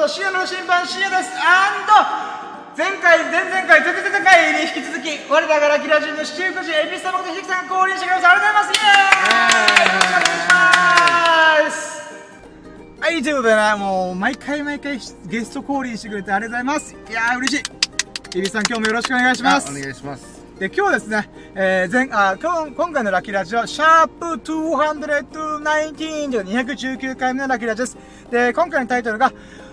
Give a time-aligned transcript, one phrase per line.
[0.00, 1.92] こと深夜の審判深夜ですアンド
[2.74, 8.30] 前回、前々回、前々前回に引き続き、我らがラキラジンの七福神、エビス様ことひきさんが降臨してくれました。
[8.30, 8.80] ありがとうございますイ
[13.02, 16.96] エーイはい、ということでね、もう、毎回毎回ゲスト降臨してくれてありがとうございます。
[17.10, 18.38] いやー、嬉しい。
[18.38, 19.70] エビさん、今日もよろしくお願いします。
[19.70, 20.40] お願いします。
[20.60, 27.96] で、今日ですね、えー、前、あ、今日、今回のラッキーラジオは、シャープ219という219回目のラッキーラジオです。
[28.30, 29.32] で、今回のタイトルが、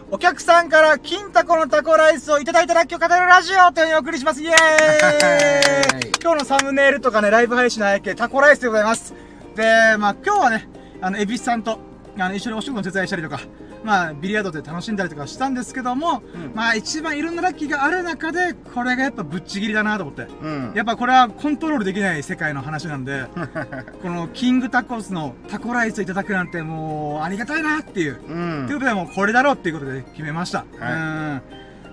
[0.10, 4.42] お客さんから金タコのタコライスをいただいたラッキーを語るラジオというのをお送りします。
[4.42, 9.14] イエーイ 今日のサムネイルとかね、ライブ配信の背景、タコライスでございます。
[9.56, 10.70] で、まあ今日はね、
[11.02, 11.80] あの、エビスさんと、
[12.18, 13.42] あの、一緒にお仕事の手伝いしたりとか、
[13.88, 20.24] まあ、ビリヤードで楽しんだりとかしたんですけども、うんまあ一番いろんなラッキーがある中で、これがやっぱぶっちぎりだなと思って。
[20.24, 20.74] うん。
[20.76, 23.28] やっぱこれはコントロールできない世界の話なんで、
[24.04, 28.20] このキングタコスのタコライスいただくなんてもうありがたいなっていう。
[28.28, 30.66] うんということでもうこれだろうっていうことで決めました。
[30.80, 31.42] は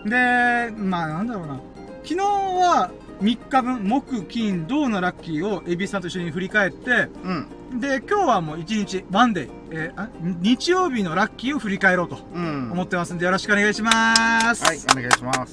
[0.05, 0.11] うん。
[0.11, 1.61] で、まあなんだろうな。
[2.03, 2.91] 昨日は
[3.23, 7.47] 3日分、木、金、銅のラッキーをエビさんと一緒に振り返って、うん。
[7.75, 12.71] で、今日はもう1日、ワンデー、えーあ、日曜日のラッキーを振り返ろうとうん。
[12.73, 14.65] 思ってますんでよろしくお願いします。
[14.65, 15.53] はい、お願いします。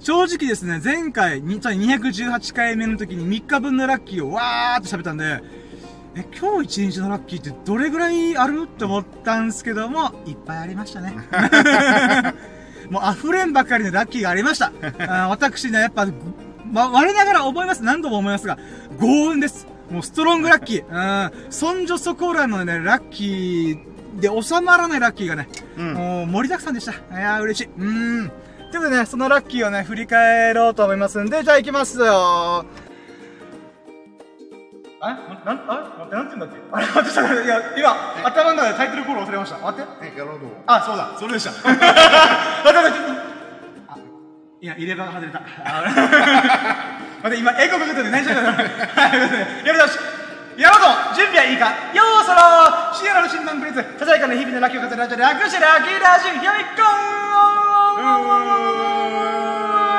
[0.00, 5.40] 正直ですね、前回、につまり218回目の時に3日分のラッキーをわーっと喋ったんで、
[6.16, 11.14] え、今日1日のラッキーってどれぐらいあるって思ったんですけども、いっぱいありましたね。
[12.90, 14.66] もう溢れんばかりのラッキーがありました。
[14.66, 16.06] あー私ね、やっぱ、
[16.72, 17.82] ま、我ながら思います。
[17.82, 18.58] 何度も思いますが、
[18.98, 19.66] 幸運です。
[19.90, 21.32] もうストロングラッキー。
[21.42, 21.52] うん。
[21.52, 25.94] そんじょそこらのね、ラッキーで収まらないラッキーがね、うん。
[25.94, 26.92] もう盛りだくさんでした。
[26.92, 27.70] いやー嬉しい。
[27.78, 28.28] うーん。
[28.28, 32.64] ということでね、そのラッキーをね、振り返ろうと思いますんで、じゃあ行きますよ
[34.98, 35.10] あ
[35.44, 36.56] な、なん、あ待って、なんて言うんだっけ？
[36.72, 39.58] あれ、待って、いや、今、頭の中でタイトルコール忘れました。
[39.58, 39.88] 待って。
[40.02, 40.50] え、やろうどう？
[40.66, 41.50] あ、そうだ、それでした。
[41.62, 43.25] 待って、待って、
[44.66, 45.38] いや、入れ歯が外れた。
[47.22, 48.64] 待って、今、エコかけてて何しゃべるのはい、
[49.64, 49.96] やり直し。
[50.58, 51.66] やろ準備はいいか？
[51.94, 52.40] ようそろ
[52.92, 53.84] 深夜の診断プリンス。
[54.00, 56.32] ささやかな日々のラッキーを語るラジオ略してラッキーラジオ。
[56.32, 58.10] よいこー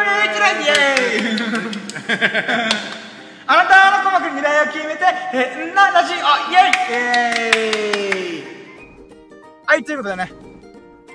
[0.03, 1.39] イエイイエイ。
[3.47, 6.17] あなたの鼓膜に未来を決めて変なラジオ。
[6.17, 6.19] イ
[6.56, 6.91] エイ。
[6.91, 6.95] イ
[7.56, 8.44] エイ。
[9.66, 10.47] はい、ということでね。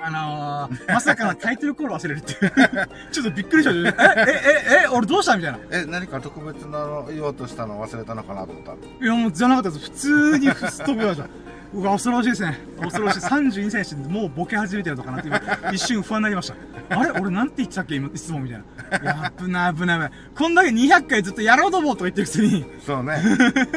[0.05, 2.53] あのー、まさかのタイトルコール忘れるっていう。
[3.13, 3.71] ちょっとびっくりした。
[3.71, 5.59] え、え、え、え、俺どうしたみたいな。
[5.59, 9.07] いえ、何か特別なの言おうとしたの忘れたのかなと思った。
[9.07, 9.91] や、もうじゃなかったです。
[9.91, 11.27] 普通にふすっ飛びました。
[11.73, 12.59] うわ、恐ろしいですね。
[12.81, 13.21] 恐ろしい。
[13.21, 15.41] 32歳にして、もうボケ始めてるのかなっていう、
[15.73, 16.99] 一瞬不安になりました。
[16.99, 17.11] あれ？
[17.13, 17.95] 俺なんて言ってたっけ？
[17.95, 18.99] 今、いつもみたいな。
[18.99, 20.11] いや、危ない危ない危ない。
[20.37, 23.23] こんだけ200回ずっとやろうと思うとか言ってるくせに、そうね。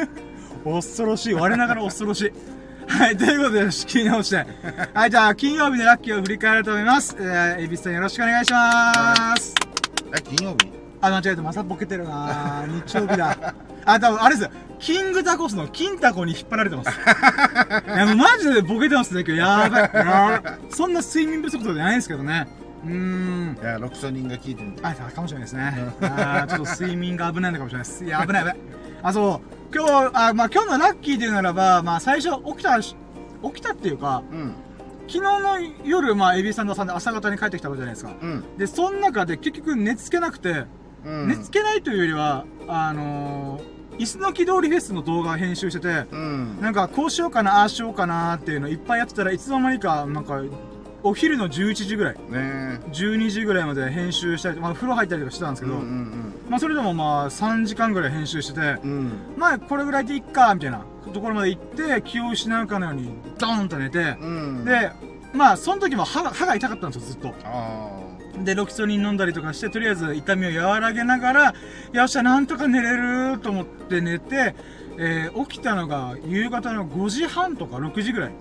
[0.64, 1.34] 恐ろしい。
[1.34, 2.32] 我ながら恐ろしい。
[2.88, 4.36] はい、ということで、仕切り直して。
[4.94, 7.16] はい、じゃあ、金曜日のラッキーを振り返ると思います。
[7.18, 9.54] えー、エビスさんよろしくお願いします。
[10.16, 10.70] え、金曜日？
[11.00, 11.42] あ、間違えた。
[11.42, 13.36] またボケてるな日曜日だ。
[13.84, 14.50] あ、多分あれですよ。
[14.78, 16.90] キングタコスの金タコに引っ張られてます。
[16.90, 16.92] い
[17.90, 19.40] や、もうマジでボケてますね、今日。
[19.40, 19.90] やばい。
[19.94, 22.46] やばいそんな睡眠不足とかじゃないんですけどね。
[22.84, 23.58] うーん。
[23.60, 24.80] いや、ロキソニンが効いてみて。
[24.82, 25.74] あ、かもしれないですね。
[26.02, 28.04] あーちょっと睡眠が危ないのかもしれないです。
[28.04, 28.56] いや、危ない危ない。
[29.02, 29.55] あ、そう。
[29.74, 32.96] 今日、あ、まあ今日のラッキーで言うならば、まあ最初起きたし、
[33.42, 34.54] 起きたっていうか、うん。
[35.08, 38.14] 昨日の夜、まあエビさんとさんで朝方に帰ってきたわけじゃないですか。
[38.20, 38.44] うん。
[38.56, 40.64] で、その中で結局寝つけなくて、
[41.04, 41.28] うん。
[41.28, 46.60] 寝つけないというよりは、あのー、椅子の木通りフェスの動画を編集してて、うん。
[46.60, 50.42] なんかこうしようかな、ああしようかなっていうのいっぱいやってたらいつの間にか、なんか、
[51.06, 55.66] お昼の11時ぐらい、ね12時ぐらいまで編集したり、まあ風呂入ったりとかしてたんですえ。
[55.66, 58.90] けど、うんうんまあそれでもまあ3時間ぐらい編集してて、うん。
[58.90, 59.12] うん。
[59.36, 64.90] まあこれぐらいでいっか、みたいなところまで行って、気を失うかのようにドーンと寝て、うん。、で、
[65.32, 67.34] まあその時も歯が歯が痛かったんですよ、ずっと。
[67.44, 67.88] あ
[68.44, 71.54] で、ロキソニン飲んだりとかして、とりあえず痛みを和らげながら、
[71.92, 72.96] よっしゃ、なんとか寝れ
[73.32, 74.54] ると思って寝て、
[74.98, 78.32] えー起きたのが夕方の5時半とか6時ぐらい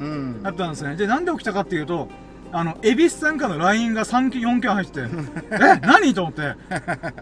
[0.42, 0.52] だ。
[0.52, 0.96] ったんですね。
[0.96, 2.08] で、なんで起きたかっていうと、
[2.56, 5.10] あの、エビスさんからの LINE が3件、4件入ってて、
[5.52, 6.56] え、何と思って。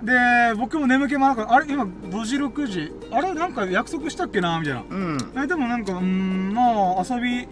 [0.04, 1.56] で、僕も眠気もなかった。
[1.56, 2.94] あれ今5時、6時。
[3.12, 4.84] あれなんか約束したっけなみたいな。
[4.88, 5.18] うん。
[5.36, 6.62] え、でもなんか、うーん、ま
[7.00, 7.48] あ、遊び、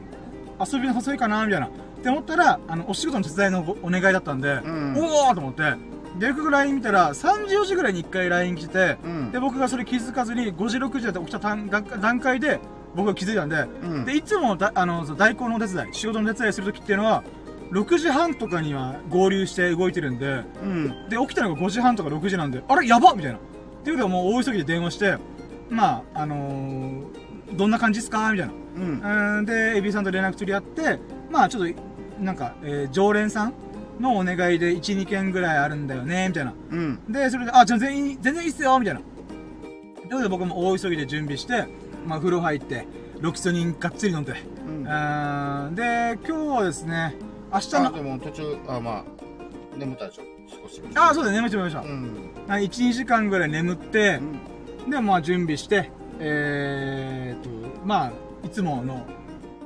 [0.63, 1.67] 遊びの誘いかなみたいな。
[1.67, 1.69] っ
[2.03, 5.73] て思ったら、あの、お仕事の手伝いのおお願いだったんで、んおおと思って、
[6.19, 12.59] で、よく LINE 見たら、3時4時ぐらいに1回 LINE 来てて、うんで、僕がそれ気づかずに、5時6時だって起きた段階で、
[12.95, 17.23] 僕が気づいたんで、うんで、いつもだ、あの、代行のお手伝い、仕事の手伝いするときっていうのは、
[17.71, 21.09] 6時半とかには合流して動いてるんで、うん。
[21.09, 22.87] で、起きたのが5時半とか6時なんで、あれ？
[22.87, 23.37] やばっみたいな。
[23.37, 23.41] っ
[23.83, 25.17] ていうことはもう大急ぎで電話して、
[25.69, 27.03] まあ、あのー
[27.53, 28.31] どんな感じっすか？
[28.31, 28.53] みたいな。
[29.37, 29.45] うん。
[29.45, 31.81] で、エビさんと連絡取り合って、まあちょっと、
[32.21, 33.53] なんか、えー常連さん
[33.99, 36.53] のお願いで1、2件ぐらいあるんだよね、みたいな。
[36.71, 36.99] うん。
[37.09, 39.01] で、それで、あ、じゃあ全員、全然いいっすよ、みたいな。
[39.01, 41.65] ということで僕も大急ぎで準備して、
[42.05, 42.85] まあ風呂入って、
[43.19, 44.33] ロキソニンがっつり飲んで。
[44.65, 44.83] うん。
[45.75, 47.15] で、今日はですね、
[47.51, 49.03] 明日あ、の、でも途中、あ、まあ、
[49.77, 50.23] 眠ったでしょ？
[50.63, 50.81] 少し。
[50.95, 51.85] あ、そうだね、眠っちゃいましたう。
[51.85, 52.15] ん。
[52.47, 54.19] あ1、2時間ぐらい眠って
[54.85, 54.89] う、ん。
[54.89, 57.49] で、まあ準備して、えーと、
[57.85, 58.11] まあ、
[58.45, 59.05] いつもの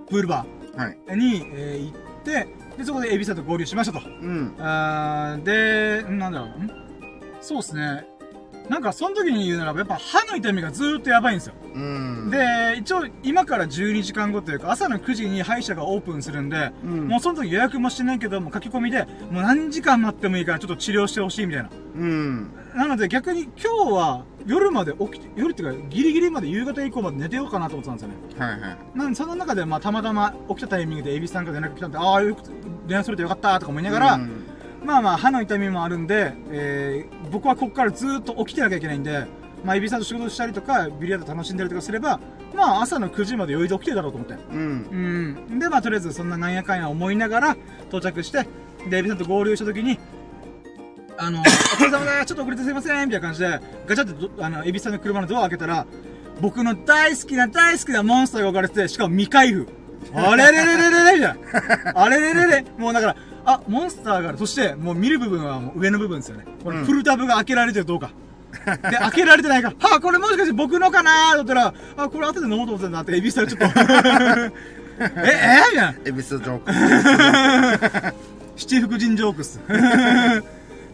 [0.09, 0.45] プールバ
[0.75, 0.97] はい。
[1.07, 2.47] ーに、えー行って、
[2.77, 4.07] で、そこでエビさんと合流しましたと。
[4.07, 4.55] うん。
[4.59, 6.71] あーで、なんだろう、ん？
[7.41, 8.05] そうですね。
[8.69, 11.53] なんか、その時に言うならば、やっぱ歯の痛みがずーっとやばいんですよ。
[11.73, 17.07] うん。、で、一応、今から12時間後というか、朝の9時に歯医者がオープンするんで、うん。
[17.07, 21.69] もうその時予約もしてないけど、もう書き込みで、もう何時間待ってもいいからちょっと治療してほしいみたいな。
[21.95, 22.51] うん。
[22.75, 28.45] なので逆に今日は夜まで起きて、夜っていうかギリギリまで夕方以降まで寝てようかなと思ってたんですよね。
[28.45, 28.77] はいはい。
[28.95, 32.41] なんでその中でまあたまたま起きたタイミングでエビさんから連絡来たんで、ああ、よく
[32.87, 34.44] 連絡するとよかったとか思いながら、うん
[34.85, 39.25] まあまあ歯の痛みもあるんで、えー、僕はここからずーっと起きてなきゃいけないんで、
[39.63, 42.19] まあエビさんと仕事したりとか、ビリヤード楽しんでるとかすれば、
[42.53, 44.35] まあ朝の9時まで余裕で起きてるだろうと思って。
[44.51, 45.37] うん。
[45.49, 45.59] うん。
[45.59, 48.47] で、まあ、とりあえず、そんななんやかんや思いながら、到着して、
[48.89, 49.99] で、エビさんと合流したときに、
[51.17, 55.85] あの、 お疲れ様だちょっと遅れてすいませんみたいな感じで、ガチャってど、あの、エビさんの車のドア開けたら、
[56.41, 59.67] 僕の大好きな大好きなモンスターが置かれてて、しかも未開封。
[60.13, 61.91] あれれれれれれみたいな。
[61.95, 63.15] あれれれれもうだから、
[63.45, 64.37] あ、モンスターがある。
[64.37, 66.45] そして、もう見る部分はもう上の部分ですよね。
[66.63, 68.11] これ、うんフルタブが開けられてるどうか。
[68.89, 74.51] で、開けられてないから、 はあ、これもしかして僕のかなと思ったら、あ、これ後で飲もうと思ってたんだって、エビさんちょっと、 え、
[74.99, 75.93] えみたいな。
[76.05, 78.15] エビスジョーク。
[78.55, 79.59] 七福神ジョークス。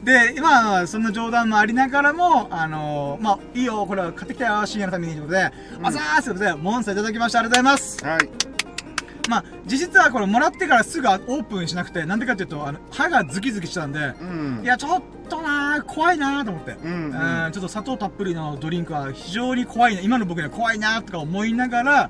[0.03, 8.03] で、まあ、そんな冗談もありながらも、あのまあ、いいよ、これは買ってきたよ、深夜のためにということで、うんあざーすということで、モンスターいただきました、ありがとうございます。
[8.03, 8.29] はい。
[9.29, 14.61] まあ、実質はこれもらってからすぐオープンしなくて、なんでかっていうと、あの、歯がズキズキしてたんで、うん。
[14.63, 16.71] いや、ちょっとなー、怖いなーと思って。
[16.83, 17.05] うん
[17.45, 22.09] うんちょっと砂糖たっぷりのドリンクは非常に怖いな、今の僕には怖いなーとか思いながら、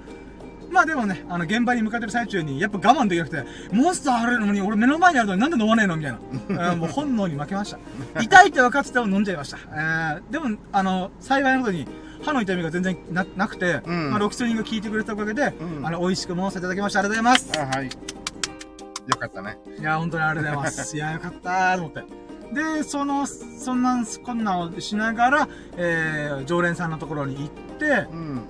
[0.71, 3.43] まあでもね、あの、現場に向かってる最中に、やっぱ我慢できなくて、
[3.73, 6.11] モンスターあるのに俺目の前にあるのになんで飲まねえのみたい
[6.49, 6.71] な。
[6.71, 7.71] うんもう本能に負けまし
[8.13, 8.21] た。
[8.21, 9.57] 痛いって分かってても飲んじゃいました。
[9.57, 11.85] えーでも、あの、幸いなことに、
[12.21, 16.99] 歯の痛みが全然ななくて、うんまあ、ロキソニンが効いてくれたおかげで、うんあの、美味しくモンスターいただきました。
[16.99, 17.59] ありがとうございます。
[17.59, 17.85] あ、はい。
[17.85, 19.57] よかったね。
[19.79, 20.95] いや、本当にありがとうございます。
[20.97, 22.21] いや、よかったーと思って。
[22.53, 28.41] で、その、そんな、こんなをしながら、えー、常連さんのところに行って、うん。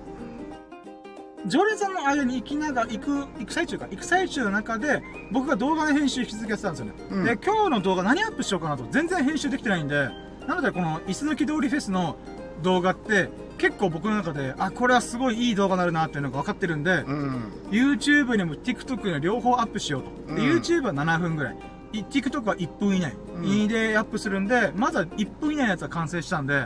[1.47, 5.01] 常連さんの間に行きながら、行く、行く最中か、行く最中の中で、
[5.31, 6.93] 僕が動画の編集引き続きやってたんですよね。
[7.11, 10.09] うんで、今日の動画何アップしようかなと、全然編集できてないんで、
[10.47, 12.17] なのでこの、椅子抜き通りフェスの
[12.61, 13.29] 動画って、
[13.61, 17.53] 結構僕の中で、あ、これはすごいいい動画になるなっていうのが分かってるんで、うん。
[17.69, 20.35] YouTube にも TikTok にも両方アップしようと。
[20.35, 21.57] でうん YouTube は7分ぐらい。
[21.93, 23.13] い TikTok は1分以内。
[23.35, 26.65] うんでアップするんで、まずは1分以内のやつは完成したんで、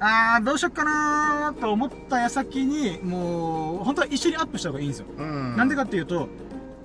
[0.00, 5.06] あー、どうしよっかなーと思った矢先に、もう、本当は一緒にアップした方がいいんですよ。
[5.16, 5.56] うん。
[5.56, 6.28] なんでかっていうと、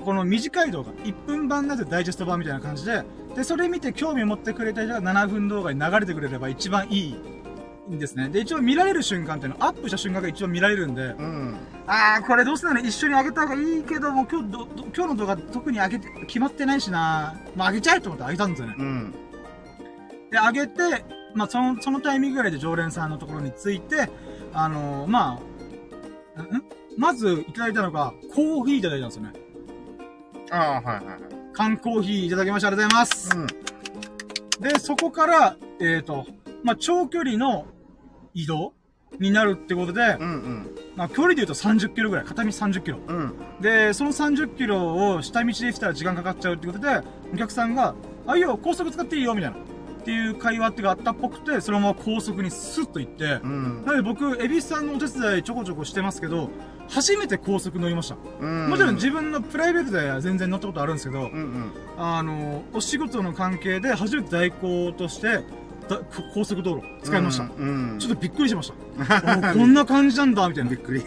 [0.05, 3.01] この短い動画、1分版なぜダイジェスト版みたいな感じで、
[3.35, 7.15] で、それ見て興味を持ってくれた人が7分動画に流れてくれれば一番いい
[7.89, 8.29] んですね。
[8.29, 11.55] で、一応見られる瞬間っていうのは、アップした瞬間が一応見られるんで、うん。
[11.87, 18.75] あー、これどうせなら一緒にあげた方がいいけども、今日ど、ど今日の動画特にあげて、決まってないしなまああげちゃえと思ってあげたんですよね。
[18.77, 19.15] うん。
[20.31, 24.09] で、あげて、まあその、そのタイミングぐらいで常連さんのところに着いて、
[24.53, 25.39] あのー、ま
[26.37, 26.63] あ、んん？
[26.97, 29.33] まずいただいたのが、コーヒーいただいたんですよね。
[30.49, 31.19] ああ、はいはいはい。
[31.53, 32.69] 缶コーヒーいただきました。
[32.69, 33.37] ありがとうございます。
[33.37, 33.47] うん。
[34.61, 36.25] で、そこから、えっ、と、
[36.63, 37.65] まあ長距離の
[38.37, 38.73] 移動
[39.19, 40.75] になるってことで、うんうん。
[40.95, 42.99] まあ距離で言うと30キロぐらい、片道30キロ。
[43.07, 43.33] うん。
[43.59, 47.01] で、その30キロを下道で来たら時間かかっちゃうってことで、
[47.33, 47.95] お客さんが、
[48.27, 49.57] あ、いいよ、高速使っていいよ、みたいな。
[49.57, 49.61] っ
[50.07, 53.83] ていう会話ってがあったっぽくて、そのまま高速にスッと行って、うん。
[53.85, 56.49] なので僕、エビスさんのお手伝いちょこちょこしてますけど、
[56.87, 58.17] 初めて高速乗りました。
[58.39, 58.69] うん。
[58.69, 61.71] もちろん自分のプライベートでは全然乗ったことあるんですけど、うんうん。
[61.97, 65.41] あの、お仕事の関係で初めて代行として、だ
[66.33, 67.43] 高速道路使いました。
[67.43, 67.97] うん。
[67.99, 69.39] ちょっとびっくりしました。
[69.49, 70.77] あこんな感じなんだ、みたいなび。
[70.77, 71.03] っくり。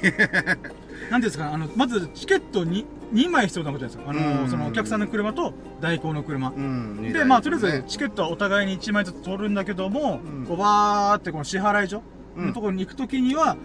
[1.11, 4.03] なんですかね、あの、まずチケットに2枚必要なことですよ。
[4.07, 6.51] あの、うんそのお客さんの車と代行の車。
[6.51, 7.13] うん。
[7.13, 12.03] で、まあ、とりあえずチケットはお互いに1枚ずつ取るんだけども、うんこうバーってこの支払い所
[12.37, 13.57] うんのところに行くときには、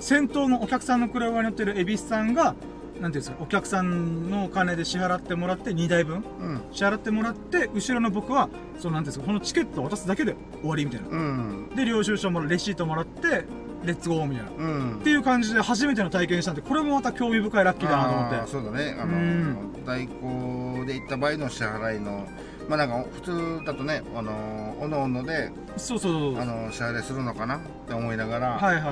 [0.00, 2.54] 先頭のお客さんの車に乗ってる恵比寿さんが、
[3.00, 6.62] なんていうんですか、お客さんのお金で支払ってもらって2台分うん。
[6.72, 8.48] 支払ってもらって、後ろの僕は、
[8.78, 11.08] そのなんていうんですか、このチケットを渡すだけで終わりみたいな。
[11.08, 11.68] うん。
[11.76, 13.44] で、領収書もレシートもらって、
[13.84, 14.50] レッツゴーみたいな。
[14.56, 14.96] うん。
[14.96, 18.50] っていう感じで初めての体験したんで、これもまた興味深いラッキーだなと思って。
[18.50, 18.96] そうだね。
[18.98, 22.26] あうんの、代行で行った場合の支払いの
[22.68, 26.40] まあなんか普通だとねあのおのおのでそうそうそう。
[26.40, 28.82] あの支払いするのかなって思いながらはいはい。
[28.82, 28.88] で、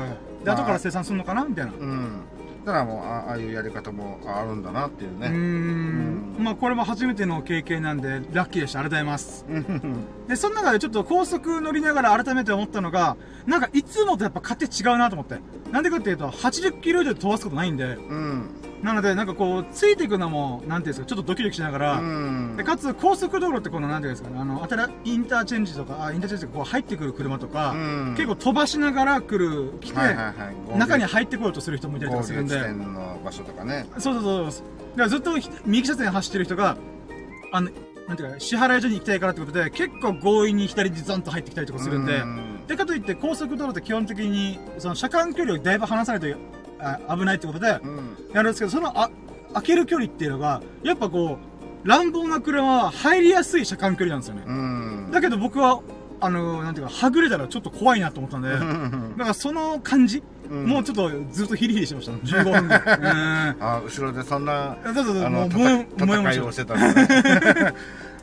[0.46, 1.72] まあ後から生産するのかなみたいな。
[1.72, 2.20] うん
[2.64, 6.42] だからもうあああいうやり方もあるんだなっていうねん。
[6.42, 8.80] まあ、これも初めての経験なんで、ラッキーでした。
[8.80, 9.44] ありがとうございます。
[9.48, 13.16] う んで、その中でちょっと高速乗りながら改めて思ったのが、
[13.46, 15.38] なんかいつもとやっぱ勝手違うなと思って。
[15.70, 18.48] なんでかっていうと、80キロ以上で飛ばすことないんで、うん
[18.84, 22.54] なので、なんかこう、ついていくのも、なんていうんですか、ちょっとドキドキしながら、うん。
[22.54, 27.76] でかつ高速道路ってこの、なんていうんですかね、あの、あたら、インターチェンジとか、あ、インターチェンジとかこう入ってくる車とか、う
[28.10, 28.14] ん。
[28.14, 30.32] 結構飛ばしながら来る、来て、はいはいは
[30.74, 30.78] い。
[30.78, 33.86] 中に入ってこようとする人もいたりと合かするんで、の場所とかね。
[33.92, 34.64] そうそうそうそう。
[34.90, 36.76] だからずっとひ右車線走ってる人が、
[37.52, 37.70] あの、
[38.06, 42.66] なんていうか、支払い所に行きたいからってことで、結構強引に左にザンと入ってきたりとかするんで、うん。
[42.66, 46.30] で、かといって高速道路って基本的に、その車間距離をだいぶ離さないとあ
[47.08, 49.10] 危ないってことで、うんやるんですけど、そのあ、
[49.54, 51.38] 開ける距離っていうのが、やっぱこ
[51.84, 54.44] う、乱暴な車は入りやすい車間距離なんですよね。
[54.46, 55.80] うんだけど僕は、
[56.20, 62.12] あの、なんていうか、はぐれたらちょっと怖いなと思ったんで、だからその感じ、うんもうちょっとずっとヒリヒリしてました。
[62.12, 62.82] 15分ぐらい。
[63.00, 63.62] うん。
[63.64, 65.48] あ後ろでそんなそうそうそう、あのもう、
[65.98, 67.74] 戦いをしてたんだね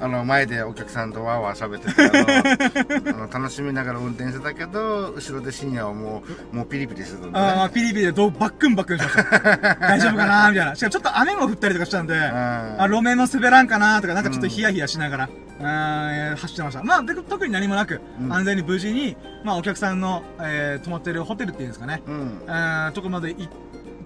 [0.01, 9.75] あの前でお客さんとわーわー喋っててあの 楽しみながら運転してたけど後ろで深夜はもうもうピリピリしてたんああ、だねピリピリでどうバックンバックンしました。
[9.79, 10.75] 大丈夫かなみたいな。
[10.75, 15.29] しかもちょっと雨も降ったりとかしたんで、あ、あ路面も滑らんかなとか、なんかちょっとヒヤヒヤしながら、
[15.59, 16.83] うん、走ってました。
[16.83, 18.33] まあ、で特に何もなく、うん。
[18.33, 22.15] 安全に無事に、まあ、お客さんの、えー泊まってるホテルっていうんですかね、うん。
[22.15, 23.47] うん、とこまでい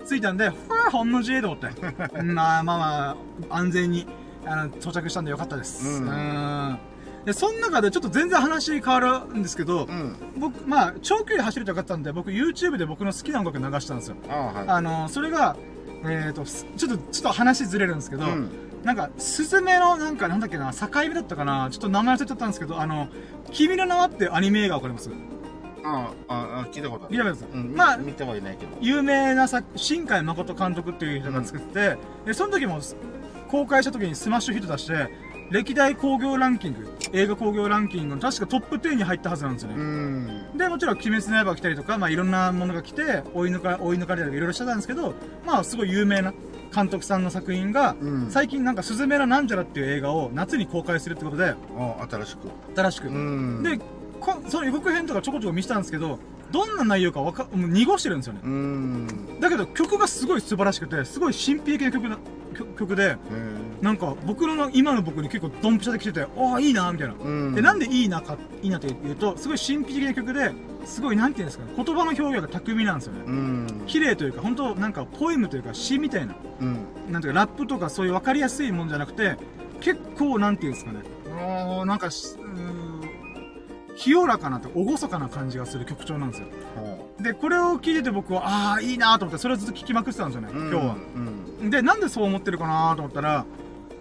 [0.06, 0.52] 着いたんで、
[0.92, 1.68] ほんの自衛と思って、
[2.20, 3.18] うんまあまあま
[3.50, 4.08] あ、安全に、
[4.46, 6.02] あの、到着したんでよかったです。
[6.02, 6.10] うん。
[6.10, 6.78] うん。
[7.25, 10.16] で、その中でちょっと全然話変わるんですけど、うん。
[10.38, 14.18] 僕、まあ、長距離走るとよかったんで、僕 YouTube で僕の好きな音楽流したんですよ。
[14.30, 14.68] ああはい。
[14.68, 15.56] あの、それが、
[16.04, 18.50] えっ、と、すちょっと、ちょっと話ずれるんですけど、うん。
[18.84, 23.08] なんか、スズメの、なんか、なんだっけな、境目だったかな、ちょっと名前忘れちゃったんですけど、あの、
[23.52, 25.10] 君の名はってアニメ映画わかります？
[25.84, 27.12] あああ聞いたことある。
[27.12, 28.78] 見たことあります、うんまあ、見てはいないけど。
[28.82, 32.80] 有名な作、新海誠監督っていう人が作ってて、で、その時も、
[33.48, 35.10] 公開した時にスマッシュヒット出して、
[35.52, 39.75] 歴代興行ランキング、映画興行ランキングの確かトップ10に入ったはずなんですよね。
[39.78, 45.14] うんで、もちろん、鬼滅の刃が来たりとか、まあ、いろんなものが来て、追い抜か、追い抜かれたりとかいろいろしてたんですけど、
[45.46, 46.34] まあ、すごい有名な
[46.74, 52.40] 監督さんの作品が、うん最近なんか、スズメラなんちゃらっていう映画を夏に公開するってことで、あ新しく
[52.75, 53.08] 新しく。
[53.10, 53.78] うんで、
[54.20, 56.20] こその予告編とかちょこちょこ見せたんですけど、
[56.52, 58.42] どんな内容かわか、もう濁してるんですよね。
[58.44, 59.08] うん
[59.40, 62.18] だけど曲がすごい素晴らしくて、すごい神秘的な曲な、
[62.56, 63.18] 曲曲で、へ
[63.82, 67.16] なんか僕の今の僕に結構ドンピシャで来てて、ああ、いいなみたいな。
[67.20, 67.56] えうん。
[67.56, 70.52] で、なんでいいなか、いいなって言うと、すごい神秘的な曲で、
[70.86, 73.24] すごいなんていうんですかね、言葉の表現が巧みなんですよね。
[73.26, 73.84] うん。
[73.88, 76.78] 綺麗というか、本当なんかポエムというか詩みたいな、うん。
[77.10, 79.38] なんていうかラップとかそういう分かりやすいもんじゃなくて、
[79.82, 81.00] 結構なんていうんですかね、
[81.38, 82.10] あーなんか
[83.98, 86.48] 清らかなと、厳かな感じがする曲調なんですよ。
[86.76, 90.96] ほで、これを聞いてて僕は、ああ、いいなと思って、それをずっと聞きまくってたんですよね、う今日は。
[91.16, 93.46] うんで、なんでそう思ってるかなと思ったら、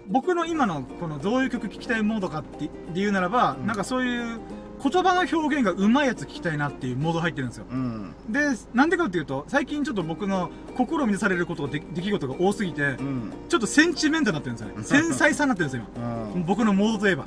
[0.09, 4.41] 僕の今の、このどういう曲聴きたいモードかって言うならば、うんなんかそういう
[4.83, 7.65] 言葉の表現が上手いやつ聞きたいなっていうモード入ってるんですよ。
[7.71, 8.41] うんで、
[8.75, 15.05] なんでかっていうと、最近ちょっと僕の心を満たされることがで、出来事が多すぎて、うんちょっとセンチメンタルになってるんですよね。
[15.07, 16.47] 繊細さになってるんですよ、うん今。
[16.47, 17.25] 僕のモードといえば。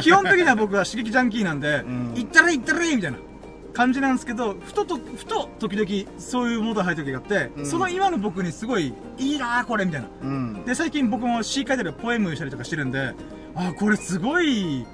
[0.00, 3.18] 基本的には僕は刺激ジャンキーなんで、うん行ったれ行ったれみたいな
[3.74, 7.66] 感じなんですけど、ふとと、ふと時々そういうモードに入る時があって、うん。
[7.66, 10.08] その今の僕にすごい、いいなーこれみたいな。
[10.22, 10.64] うん。
[10.64, 13.14] で、最近僕も詩書いたりポエムしたりとかしてるんで、
[13.54, 14.86] あーこれすごい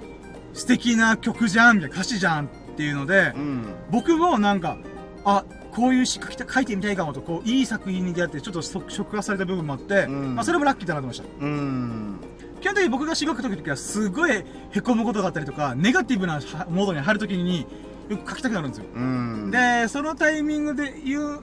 [0.55, 3.75] 素敵な曲じゃんみたいな歌詞じゃんっていうので、うん。
[3.91, 4.79] 僕もなんか、
[5.25, 10.35] あ、こういう詩書きた書いてみたいかもと、こう、いい作品に出会って、ちょっと触触発された部分もあって、うん。
[10.35, 11.45] まあ、それもラッキーだなと思いました。
[11.45, 12.17] うん。
[12.61, 17.67] 基本的に僕が詩書く時は、すごい凹むことがあったりとか、ネガティブなはモードに入る時に、
[18.11, 18.87] よく書きたくなるんですよ。
[18.93, 19.50] うん。
[19.52, 21.40] で、そのタイミングで言う、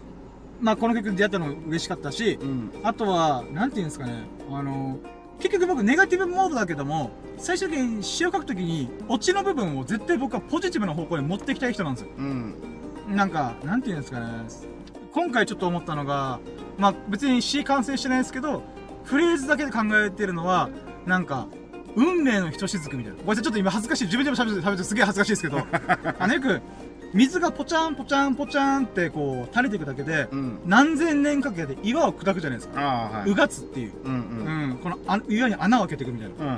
[0.59, 2.71] まあ、この曲に出会ったの嬉しかったし、うん。
[2.83, 4.99] あとは、なんていうんですかね、あの、
[5.39, 12.09] 結局僕ネガティブモードだけども、最終的に詩を書くときに、オチの部分を絶対僕はポジティブな方向に持っていきたい人なんですよ。
[12.17, 12.55] うん。
[13.07, 14.25] なんか、なんていうんですかね、
[15.13, 16.39] 今回ちょっと思ったのが、
[16.77, 18.63] まあ別に詩完成してないですけど、
[19.05, 20.69] フレーズだけで考えてるのは、
[21.05, 21.47] なんか、
[21.97, 23.17] 運命のひとしずくみたいな。
[23.17, 24.03] ごめんなさい、ちょっと今恥ずかしい。
[24.05, 25.57] 自分でも喋って喋ってすげえ恥ずかしいですけど、
[26.19, 26.61] あのよく、
[27.13, 32.79] 水がポチャンポチャンポチャンってこう垂れていくだけで、うん何千年かけて岩を砕くじゃないですか。
[32.79, 33.93] はいうがつっていう。
[34.03, 36.53] うんうんうん、このあ岩に穴を開けていくみたいな。
[36.53, 36.57] う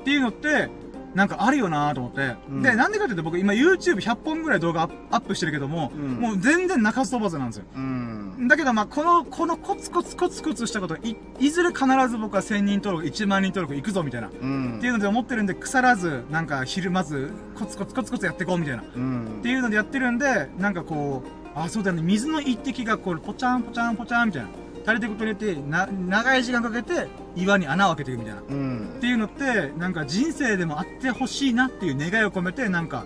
[0.00, 0.70] っていうのって、
[1.14, 2.34] なんかあるよなと思って。
[2.48, 7.64] うんで、なんでかっていうと僕今 YouTube100 本ぐらい動画アップアップしてるけども、うんもう全然泣かず飛ばずなんですよ。
[7.76, 14.28] うんだけど、まあ、この、このコツコツコツコツしたこと、い、いずれ必ず僕は1000人登録、1万人登録行くぞ、みたいな。
[14.28, 18.82] うんっていうので思ってるんで、腐らず、なんか、昼まず、コツコツコツコツやっていこう、みたいな。
[18.82, 24.48] っうんていうのでやってるんで、なんかこう、あ、そうだよね、水の一滴がこう、ポチャンポチャンポチャンみたいな。
[24.82, 27.06] 垂れていくことによって、な、長い時間かけて、
[27.36, 28.40] 岩に穴を開けていくみたいな。
[28.40, 33.04] っうんていうのって、なんか人生でもあってほしいなっていう願いを込めて、なんか、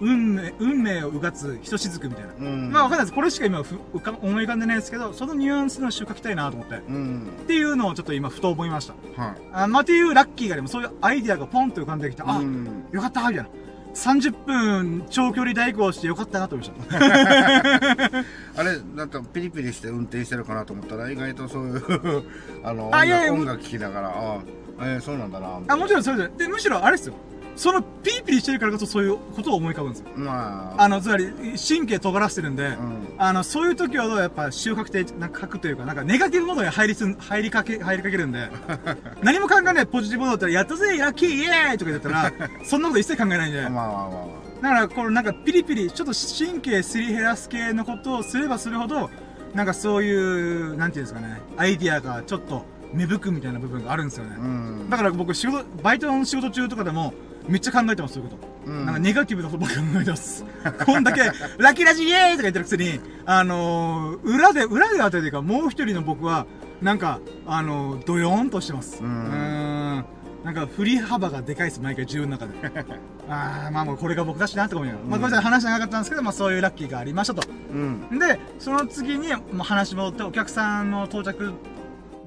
[0.00, 2.32] 運命、運命をうがつ、ひとしずくみたいな。
[2.38, 3.14] うんまあわかんないです。
[3.14, 6.76] これしか今ふ浮か思い浮かんでないですけど、そのニュアンスの詩を書きたいなと思って。
[6.76, 8.94] っうんていうのをちょっと今ふと思いました。
[9.22, 13.48] はいあまあ、っていうラッキーがありもそういうアイディアがポンと浮かんできて、あ、うんよかったみたいな。
[13.94, 18.18] 30分長距離代行してよかったなと思いました。
[18.60, 22.24] あれだってピリピリして運転してるかなと思ったら意外とそういう
[22.62, 24.38] あの音楽音楽聴きながらあ
[24.78, 26.28] えー、そうなんだなあ、もちろんそれで。
[26.36, 27.14] で、むしろあれですよ。
[27.56, 30.06] そのピリピリしてるからこそそういうことを思い浮かぶんですよ。
[30.14, 38.50] まああの、つまり、神経尖らせてるんで、うんあの、そういう時ほどやっぱ収穫って、なんか書くというか、なんかネガティブモードに入りすん、入りかけ、入りかけるんで、
[39.22, 42.32] 何も考えないポジティブモードだったら、やったぜラッキーイエーイとか言ったら、
[42.64, 43.62] そんなこと一切考えないんで。
[43.62, 49.10] まあまあまあまだから、このなんかピリピリ、ちょっと神経すり減らす系のことをすればするほど、
[49.54, 54.36] なんかそういう、なんていうんですかね、アイディアがちょっと芽吹くみたいな部分があるんですよね。
[54.38, 57.12] あうんだから僕仕事、バイトの仕事中とかでも、
[57.48, 58.48] めっちゃ考えてます、そういうこと。
[58.66, 60.44] うんなんかネガティブなことばっか考えてます。
[60.84, 66.46] こんだけ、ラッキーラジイエーイとか言ってるくせに、あのー、裏で、裏であたりというか、もう一人の僕は、
[66.82, 69.02] なんか、あのー、ドヨーンとしてます。
[69.02, 70.04] うん。
[70.44, 72.54] なんか、振り幅がでかいです、毎回自分の中で。
[73.28, 75.06] あー、まあもうこれが僕だしなって思いながら。
[75.06, 77.48] まあごめんなさい、話長かったんですけど、まあそういうラッキーがありましたと。
[77.48, 81.52] うんで、その次に、まあ、話戻って、お客さんの到着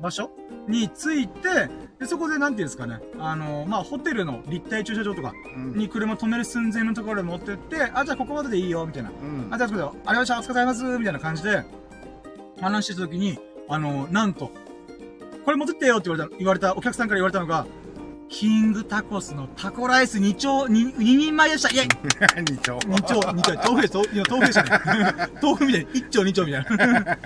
[0.01, 0.31] 場所
[0.67, 5.73] に着いて、で、そこで、なんていうんですかね、あの、まあ、ホテルの立体駐車場とかうん。
[5.73, 9.09] に車止める寸前のところに持ってって、あ、じゃあここまででいいよ、みたいな。
[9.09, 9.47] うん。
[9.51, 11.63] あ、じゃあ、そこで、ありがとうございました、お疲れ様です、みたいな感じで、
[12.61, 14.51] 話してた時に、あの、なんと、
[15.43, 17.67] これ持ってってよって言われた、言われた、お客さんから言われたのが、
[18.29, 21.69] キングタコスのタコライス2丁、2, 2人前でした。
[21.69, 21.88] イェイ。
[22.49, 22.77] 二丁。
[22.77, 25.29] 2丁、2丁、豆腐です、今豆腐でしたね。
[25.41, 27.17] 豆腐みたいに、1丁2丁みたいな。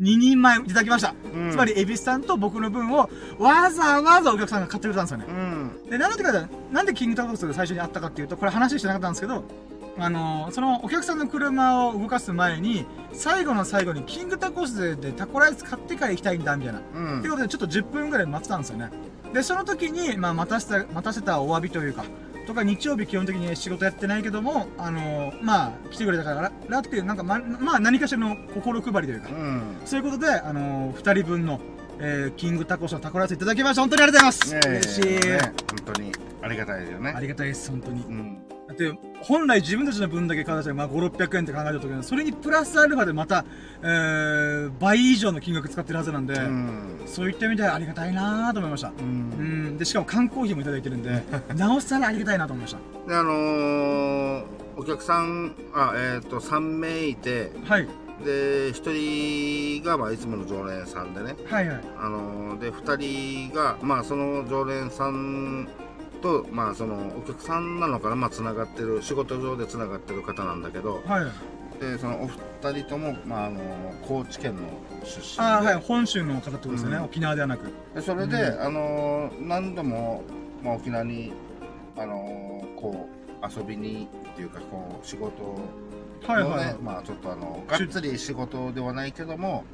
[0.00, 1.14] 2人前いただきました。
[1.34, 3.08] うんつまり、エビスさんと僕の分を、
[3.38, 5.24] わざわざお客さんが買ってくれたんですよね。
[5.28, 9.44] うんで、なんでかなんでキングタコスが最初にあったかっていうと、これ話してなかったんですけど、
[10.00, 16.80] あのーそのお客さんの車を動かす前に、最後の最後にキングタコスでタコライス買ってから行きたいんだ、みたいな。
[16.94, 18.90] うんってことで、ちょっと10分ぐらい待ってたんですよね。
[19.32, 22.04] で、その時に、まあ、待たせた、待たせたお詫びというか、
[22.48, 31.60] とか、日曜日基本的に仕事やってないけども、あのーまあ、来てくれたから、らっていう、なんか、ま、まあ、何かしらの心配りというか、うんそういうことで、あのー二人分の、
[32.00, 33.82] えー、キングタコスのタコライスいただきました。
[33.82, 34.68] 本当にありがとうございます。
[34.68, 35.38] 嬉しい、ね
[35.86, 38.02] 本当にありがたいですよねありがたいです、本当に。
[38.02, 43.44] うんだって、本来自分たちの分だけ買うとまあ、5、600円って考えたときに、それにプラスアルファでまた、
[43.82, 48.88] えー、倍以上の金額使ってるはずなんで、うんそういった意味ではありがたいなと思いました。
[48.88, 49.78] ううんん。
[49.78, 51.22] で、しかも缶コーヒーもいただいてるんで、
[51.56, 52.76] なおさらありがたいなと思いまし
[53.08, 54.44] であのー
[54.76, 57.74] お客さんあえっ、と3名いてた。
[57.74, 57.88] はい。
[58.24, 61.80] で1人が、まあ、いつもの常連さんでねはいはい。
[62.00, 65.68] あのーで2人がまあその常連さん
[66.18, 71.24] とまあそのお客さんなのかなまあつながってる仕事上でつながってる方なんだけどはい。
[71.80, 73.60] でそのお二人ともまああの
[74.06, 74.62] 高知県の
[75.04, 75.74] 出身でああ、はい。
[75.76, 76.96] 本州の方ってことですよね。
[76.96, 77.72] うん沖縄ではなく。
[77.94, 80.22] でそれで、うんあのー何度も、
[80.62, 81.32] まあ、沖縄に、
[81.96, 85.62] あのーこう遊びにっていうかこう仕事のね、
[86.26, 86.76] はいはい。
[86.82, 89.64] まあちょっとあのがっつり仕事ではないけども、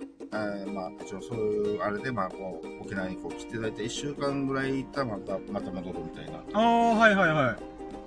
[0.00, 7.56] えーまあ一応そういうあれでまあこう沖縄にこう来ていただいて1週間ぐらい行ったらまたまた戻るみたいなああ、はいはいは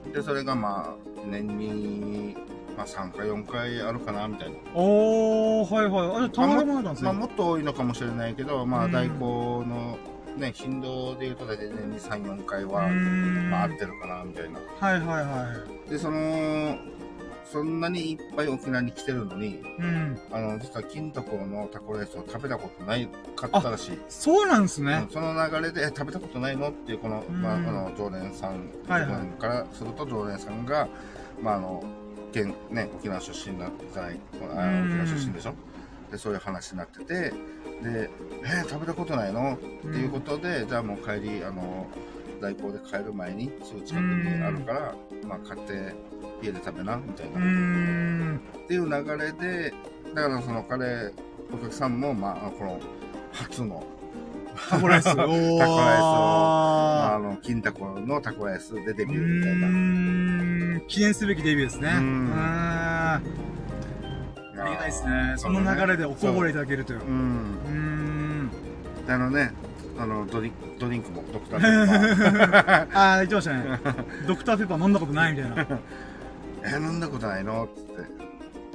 [0.10, 0.14] い。
[0.14, 2.36] でそれがまあ年に、
[2.78, 6.26] まあ、3回4回あるかなみたいなおー、はいはい。
[6.26, 7.06] あ、じゃあたまたまなんですね。
[7.06, 9.98] まあ、もっと多いのかもしれないけど、まあ、うん代行の、
[10.38, 12.88] ね、頻度でいうと大体年に3、4回うは。
[12.88, 14.60] まあ、合はいってるかな、みたいな。
[14.80, 15.90] はいはい。
[15.90, 16.78] で、その、
[17.52, 20.20] そんなにいっぱい沖縄に来てるのに、うん。
[20.32, 24.00] あの、実は金とこのタコライスを食べたことないかったらしい。
[24.10, 25.06] そうなんですね。
[25.08, 25.14] うん。
[25.14, 27.42] その流れで、え食べたことないのっていう、この、うん。
[27.42, 29.42] まあ、あの、常連さん、はいはい。
[29.42, 30.88] からすると常連さんが、
[31.42, 31.84] まあ、あの、
[32.34, 34.20] 県、ね、沖縄出身なんじゃない、
[34.56, 34.90] あうん。
[34.90, 35.54] 沖縄出身でしょ？
[36.12, 37.34] で、そういう話になってて、で、
[37.84, 39.56] えー食べたことないの？
[39.56, 41.88] っていうことで、じゃあもう帰り、あの、
[42.42, 44.96] 代行で帰る前に、すぐ近くにあるから、
[45.28, 45.94] まあ買って
[46.42, 48.36] 家で食べな、みたいうな。
[48.36, 49.74] っていう流れで、
[50.14, 51.12] だからその彼、
[51.52, 52.80] お客さんも、まあ、この、
[53.32, 53.84] 初の、
[54.70, 55.06] タコライス。
[55.16, 55.66] タコライスを、ま
[57.14, 59.68] あ、あの、金タコのタコライスでデビューみたいな。
[59.68, 61.90] うーん記念すべきデビューですね。
[61.90, 63.22] あ
[64.56, 65.34] りがたいですね。
[65.38, 67.00] その流れでおこぼれいただけるという。
[67.00, 67.04] う。
[67.04, 68.50] うん
[69.08, 69.54] あのね、
[69.98, 72.88] あの、ドリドリンクもドクターペッパー。
[72.98, 73.80] ああ、言ってましたね。
[74.28, 75.56] ドクターペッパー飲んだことないみたいな。
[76.64, 77.68] え、飲んだことないの？
[77.76, 77.92] つって。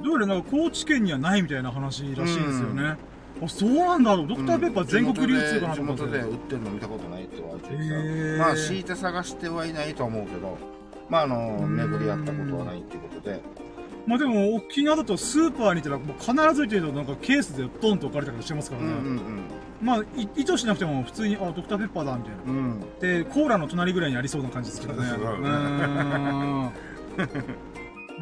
[0.03, 2.97] どうやらなんか高知県にはないみたいな話らしいですよね。
[3.41, 4.15] あ、そうなんだ。
[4.17, 6.03] ドクターペッパー全国流通かなと地思って。
[6.03, 8.43] 元で売ってるの見たことないって言われてへーさ。
[8.43, 10.57] まあ、敷いて探してはいないと思うけど、
[11.09, 13.41] まあ、あの、巡り合ったことはないっていうことで。
[14.05, 18.87] まあでも、沖縄だとスーパーに行ったら、もう必ず言うとなんかケースでドンと置かれたりしてますからね。
[18.89, 19.41] うんうん
[19.81, 22.41] まあ、い意図しなくても普通に、あ、ドクターペッパーだ、みたいな。
[22.45, 22.57] うん。
[22.57, 22.99] うん。
[22.99, 25.07] で、コーラの隣ぐらいにありそうな感じですけどね。
[25.09, 26.71] そうそううーん。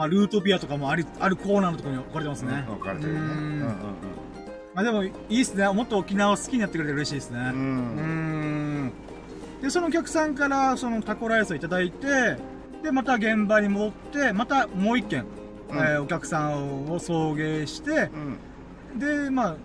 [0.01, 2.65] まあ、ルートビアとかもあり、あるコーナーのところに置かれてますね。
[2.67, 3.19] 分かれてるね。
[3.19, 3.75] ううんんうん
[4.73, 5.67] まあでも、いいっすね。
[5.69, 7.39] もっと沖縄を好きになってくれて嬉しいですね。
[7.53, 8.91] うん。
[9.61, 12.37] で、そのお客さんから、そのタコライスをいただいて、
[12.81, 15.23] で、また現場に戻って、またもう一軒、
[15.69, 18.09] うんえーお客さんを送迎して、
[18.93, 18.99] うん。
[18.99, 19.55] で、まあ、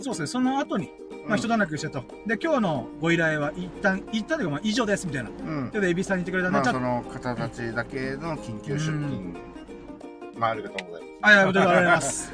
[0.00, 0.90] そうですね、その後に、
[1.26, 2.04] まあ、うん一段落してと。
[2.26, 5.30] で、今日のご依頼は一旦、一旦というか、まあ、以上です、みたいな。
[5.30, 5.32] う
[5.64, 5.70] ん。
[5.70, 9.49] で、エビさんに言ってくれたんで、まあ、その方たちだけの緊急出勤。
[10.40, 11.12] まあ、ありがとうございます。
[11.22, 12.32] あ、いや、ありがとうございます。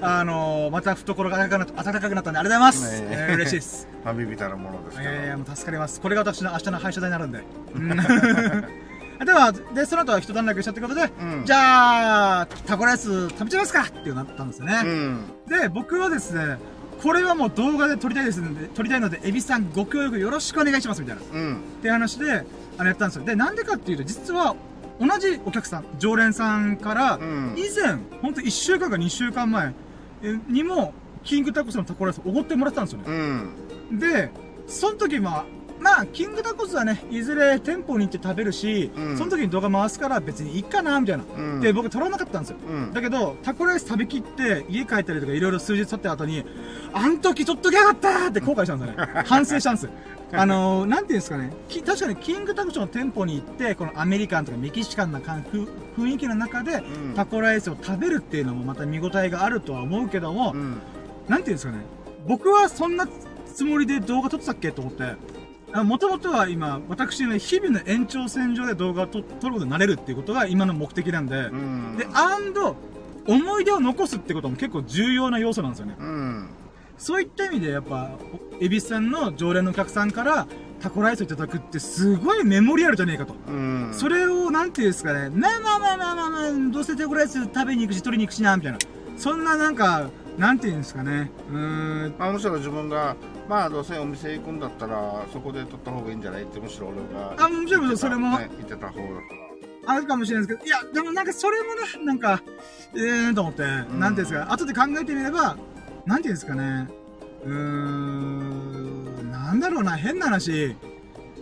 [0.00, 3.00] あのー、また懐が暖かくなった、暖かくなったんで、ありがとうございます。
[3.02, 3.88] ねえー嬉しいです。
[4.04, 5.10] まあ、ビビたるものですけど。
[5.10, 6.00] いやいや、もう助かります。
[6.00, 7.44] これが私の明日の配車代になるんで。
[7.74, 7.96] うん
[9.24, 11.44] では、で、その後は一段落したってことで、うん。
[11.44, 14.80] じゃあ、タコライス食べちゃいますかっていうなったんですよね。
[14.84, 15.20] うん。
[15.46, 16.56] で、僕はですね、
[17.00, 21.22] これはもう動画で撮りたいですので、撮りたいので、エビさんご協力よろしくお願いしますみたいな。
[21.22, 21.60] っうん。
[21.82, 22.44] ていう話で、
[22.78, 23.24] あの、やったんですよ。
[23.24, 24.56] で、なんでかっていうと、実は、
[25.02, 27.54] 同じお客さん、常連さんから、うん。
[27.56, 29.74] 以前、ほんと1週間か2週間前
[30.22, 33.04] えにも、キングタコスのタコライスをおごってもらってたんですよね。
[33.90, 33.98] うん。
[33.98, 34.30] で、
[34.66, 35.44] その時まあ、
[35.80, 41.24] まあ、キングタコスはね、いずれ店舗に行って食べるし、うんその時に動画回すから別にいいかな、みたいな。
[41.36, 41.60] うん。
[41.60, 42.56] で、僕撮らなかったんですよ。
[42.64, 42.92] うん。
[42.92, 46.44] だけど、タコライス食べきって、家帰ったりとかいろいろ数日経った後に、
[46.92, 49.12] あん時撮っときゃよかったーって後悔したんですよね。
[49.26, 49.90] 反省したんですよ。
[50.34, 51.52] あのー、なんていうんですかね。
[51.68, 55.68] き確かにキングタコスの店舗に行って、このアメリカンとかメキシカンな雰
[56.14, 60.80] 囲気の中で、うんタコライスを食べるっていうのもまた見応えがあるとは思うけども、うん。
[61.28, 61.78] なんていうんですかね。
[62.26, 63.06] 僕はそんな
[63.54, 65.16] つもりで動画撮ってたっけと思って。
[65.74, 71.96] もともとは今、私の日々の延長線上で動画を撮撮ることになれるっていうことが今の目的なんで、うん。
[71.96, 72.76] で、アンド、
[73.26, 75.96] 思い出を残すってことも結構重要な要素なんですよね。
[75.98, 76.48] うん。
[77.02, 78.12] そういった意味でやっぱ、
[78.60, 80.46] エビスさんの常連のお客さんから
[80.80, 83.34] タコライスをいただくってすごいメモリアルじゃねえかと。
[83.48, 83.90] うん。
[83.92, 88.78] それを、なんていうんですかね、まあまあまあまあまあまあ、どうせタコライス食べに行くし取りに行くしな、みたいな。
[89.16, 91.32] そんななんか、なんていうんですかね。
[91.50, 93.16] うーん、まあ、むしろ自分が、
[93.48, 97.34] まあ、どうせお店行くんだったら、そこで取った方がいいんじゃないって、むしろ俺が。
[97.36, 99.08] あもちろんそれもね言ってた方だか
[99.88, 99.94] ら。
[99.94, 102.40] あるかもしれないですけど、いや、でもなんかそれもね、なんか、
[102.94, 105.56] ええーと思って、なんていうんですか、後で考えてみれば、
[106.06, 106.88] なんていうんですかね、
[107.44, 110.76] うーん、なんだろうな、変な話。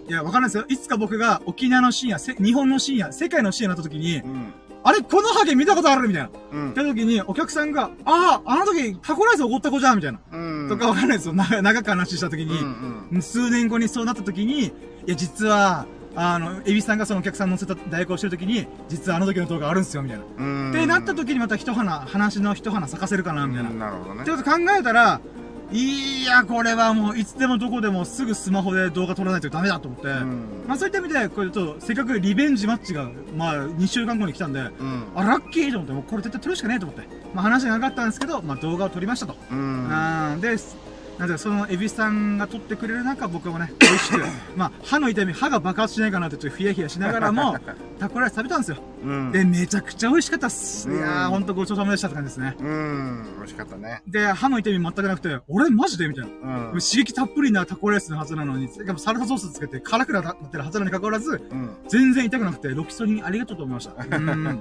[0.09, 0.65] いや、わかんないですよ。
[0.69, 4.53] いつか僕が沖縄の深夜、せ日本の深夜、世界の深夜になった時にう、ん。
[4.83, 6.31] あれ、このハゲ見たことあるみたいな。
[6.53, 10.21] うんって時に、お客さんが、ああ、あの時、タコライスおごった子じゃんみたいな。
[10.33, 10.69] うん。
[10.69, 11.35] とかわかんないですよ。
[11.35, 13.23] 長長く話した時に、うんうん。
[13.23, 14.73] 数年後にそうなった時に、い
[15.07, 20.25] や、実は、あの、エビさんがそのお客さん乗せた代行してる時に、実はあの時の動画あるんですよ、みたいな。
[20.39, 20.71] うん。
[20.71, 23.71] ってなった時にまた一花、話の一花咲かせるかな、みたいな。
[23.71, 24.31] うんなるほどねって。
[24.31, 25.21] こと考えたら、
[25.73, 30.65] いや、これはもういつでもどこでもすぐスマホで動画撮らないとダメだと思って、うん。
[30.67, 35.05] まあそういった意味で、これとせっかくリベンジマッチが、まあ2週間後に来たんで、うん。
[35.15, 39.37] あ、ラッキーと思って、もうこれ絶対撮るしかねえと思って、まあ話がなかったんですけど、まあ動画を撮りましたと。
[39.53, 40.41] うん。
[40.41, 40.57] で、
[41.21, 44.23] なんていうかそのエビさんが撮ってくれる中、僕もね、 美味しく、
[44.57, 47.59] まあ歯の痛み、歯が爆発しないかなってちょっとヒヤヒヤしながらも、
[47.99, 48.79] タコライス食べたんですよ。
[49.05, 49.31] うん。
[49.31, 50.89] で、めちゃくちゃ美味しかったっす。
[50.89, 52.57] いうんやー、ほんとごちそうさまでしたって感じですね。
[52.59, 53.25] うん。
[53.37, 54.03] 美味しかったね。
[54.09, 56.09] で、歯の痛み全くなくて、俺マジで？
[56.09, 56.31] みたいな。
[56.31, 56.81] うん。
[56.81, 61.71] 刺激たっぷりなタコライスのはずなのに、しかもサルサソースつけて辛くなってるはずなのに関わらず、うん。
[61.89, 64.17] 全然痛くなくて、ロキソニンありがとうと思いました。
[64.17, 64.61] うん。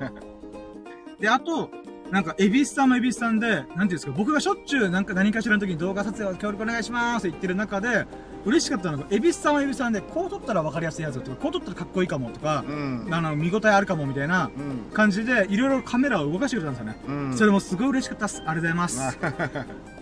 [1.22, 1.72] で、あと、
[2.12, 8.06] なんか、エビスさんもエビスさんで、なんていうんですか、僕がしょっちゅうなんか何かしらの時に動画撮影を協力お願いしますって言ってる中で、
[8.46, 13.08] 嬉しかったのが、エビスさんはエビスさんで、こう撮ったら分かりやすいやつとか、こう撮ったらかっこいいかもとか、うん。
[13.12, 14.94] あの、見応えあるかもみたいなうん。
[14.94, 17.00] 感じで、いろいろカメラを動かしてくれたんですよね。
[17.08, 17.38] うん。
[17.38, 18.38] それもすごい嬉しかったっす。
[18.38, 19.18] ありがとうございます。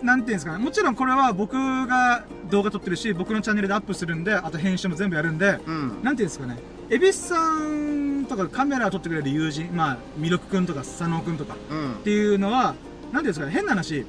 [0.02, 0.64] なんていうんですかね。
[0.64, 1.54] もちろんこれは僕
[1.86, 5.98] が動画撮ってるし、僕のチャンネルでアップするんで、あと編集も全部やるんで、うん。
[6.02, 6.56] なんていうんですかね。
[6.90, 11.94] エビスさんとかカメラを撮ってくれる友人、まあ、ミルクくんとか佐野くんとかっうん。
[12.02, 13.52] ていうのは、なんていうんですかね。
[13.52, 14.06] 変な話。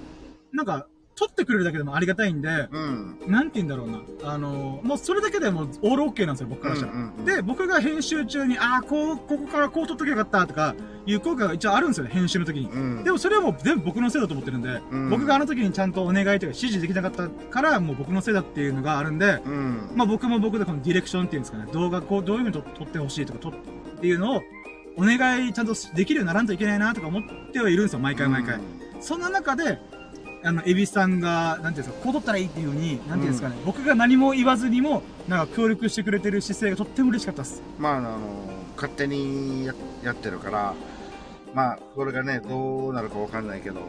[0.53, 0.87] なんか、
[1.19, 3.19] 撮ってくれるだけでもありがたいんで、うん。
[3.27, 3.91] なんて言うんだろう
[4.23, 4.31] な。
[4.31, 6.93] あの、もうそれだけでもうオールオッケーなんですよ、僕からしたら。
[6.93, 12.67] うんうんうんで、僕が編集中に、ああ、こう、ここからこう撮っとけばよかったとか、いう効果が一応あるんですよね、編集の時に。
[12.67, 13.03] うん。
[13.03, 19.91] でもそれはもう全部僕のせいだと思ってるんで、うん僕があの時にちゃんとお願いというか指示できなかったから、もう僕のせいだっていうのがあるんで、うん。
[19.95, 23.53] まあ僕も僕でこのディレクションっていうんですかね、動画こう、どういう風に撮撮ってほしいとか、撮っ
[23.99, 24.41] ていうのを、
[24.97, 28.59] お願いちゃんとできるようにならんといけないなとか思ってはいるんですよ、毎回毎回。
[29.01, 29.79] そんな中で、
[30.43, 37.61] あの、エビさんが、なんていうんですか、こう撮ったらいいっていう風に、なんていうんですかね、僕が何も言わずにも、なんか協力してくれてる姿勢がとっても嬉しかったです。
[37.77, 38.19] まあ、あの、
[38.75, 39.73] 勝手にや
[40.03, 40.73] やってるから、
[41.53, 43.79] まあ、これがね、どうなるかわかんないけど、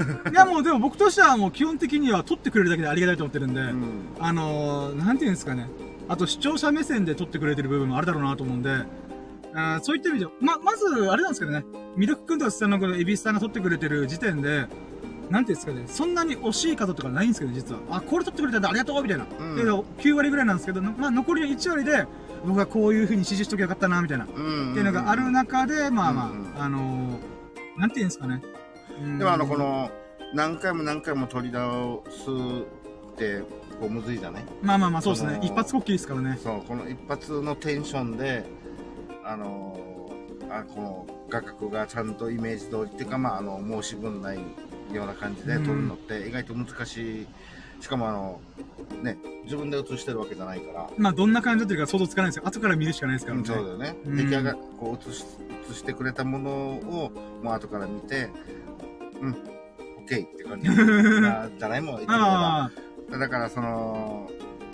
[0.30, 3.84] いやもうでも僕としてはもう基本的には撮ってくれるだけでありがたいと思ってるんで、うん。
[4.18, 5.66] あのー、なんていうんですかね。
[6.08, 8.70] あと視聴者目線で撮ってくれてる部分もあるだろうなと思うんで、
[9.54, 11.64] あーそういった意味で、ま、まず、あれなんですけどね、
[11.96, 14.66] ミルク君とかスタのこのエビスさんが撮ってくれてる時点で、
[15.30, 17.80] なんていうんですかね、そんなに惜しい方とかないんですけど、実は。
[17.90, 19.26] あ、これ撮ってくれたんだ、ありがとうみたいな。
[19.38, 22.06] うんで9割ぐらいなんですけど、まあ、残りの1割で、
[22.44, 24.24] 僕がこういう風に指示しときゃよかったな、みたいな。
[24.24, 24.72] っうん。
[24.74, 28.42] ていうのがある中で、まあまあ、うんあのー、なんていうんですかね。
[29.02, 29.90] うんでもあの、こ、の、
[30.34, 32.20] 何回も何回も取り直す
[33.12, 33.40] って、
[33.80, 34.44] こう、むずいじゃない？
[34.62, 35.26] まあまあまあ、そうです。
[35.26, 36.38] ね一発こっきりですからね。
[36.42, 38.44] そう、この一発のテンションで、
[39.24, 39.90] あのー
[40.52, 44.38] あこの画角がちゃんとイメージ通りっていうか、まあ、あの、申し分ない
[44.96, 47.26] ような感じで撮るのって意外と難しい。
[47.80, 48.40] しかもあの、
[49.02, 52.42] ね、自分で映してるわけじゃないから、まあ、どんな感じだっていうか想像つかないですよ。
[52.46, 53.40] 後から見るしかないですからね。
[53.40, 53.96] うんそうだよね。
[54.04, 55.24] うん出来上がこう映し、
[55.70, 58.28] 映してくれたものを、もう後から見て、
[59.20, 59.32] うん、オ
[60.02, 62.08] ッケーって感じなじゃないもん、 言っ
[63.18, 64.30] だからその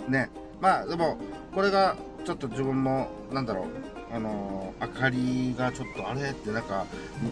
[0.07, 0.29] ね
[0.61, 1.17] まあでも
[1.53, 6.85] これがちょっと自分もなんだろうあの明かりがちょっとあれってなんか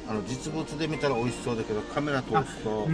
[0.09, 2.87] あの実物で見たら美味しそうだけどカメラ通すと。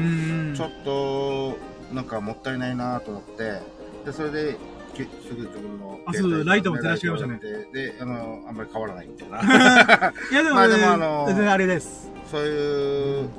[0.56, 1.58] ちょっと
[1.94, 3.60] なんかもったいないなと思って
[4.06, 4.58] でそれで
[4.94, 7.40] きすぐ自分のあそうライトも照らしてましたね
[7.74, 9.40] であのあんまり変わらないみたいな
[10.32, 12.10] いやでも、 まあでもあのー全然あれです。
[12.30, 13.30] そういう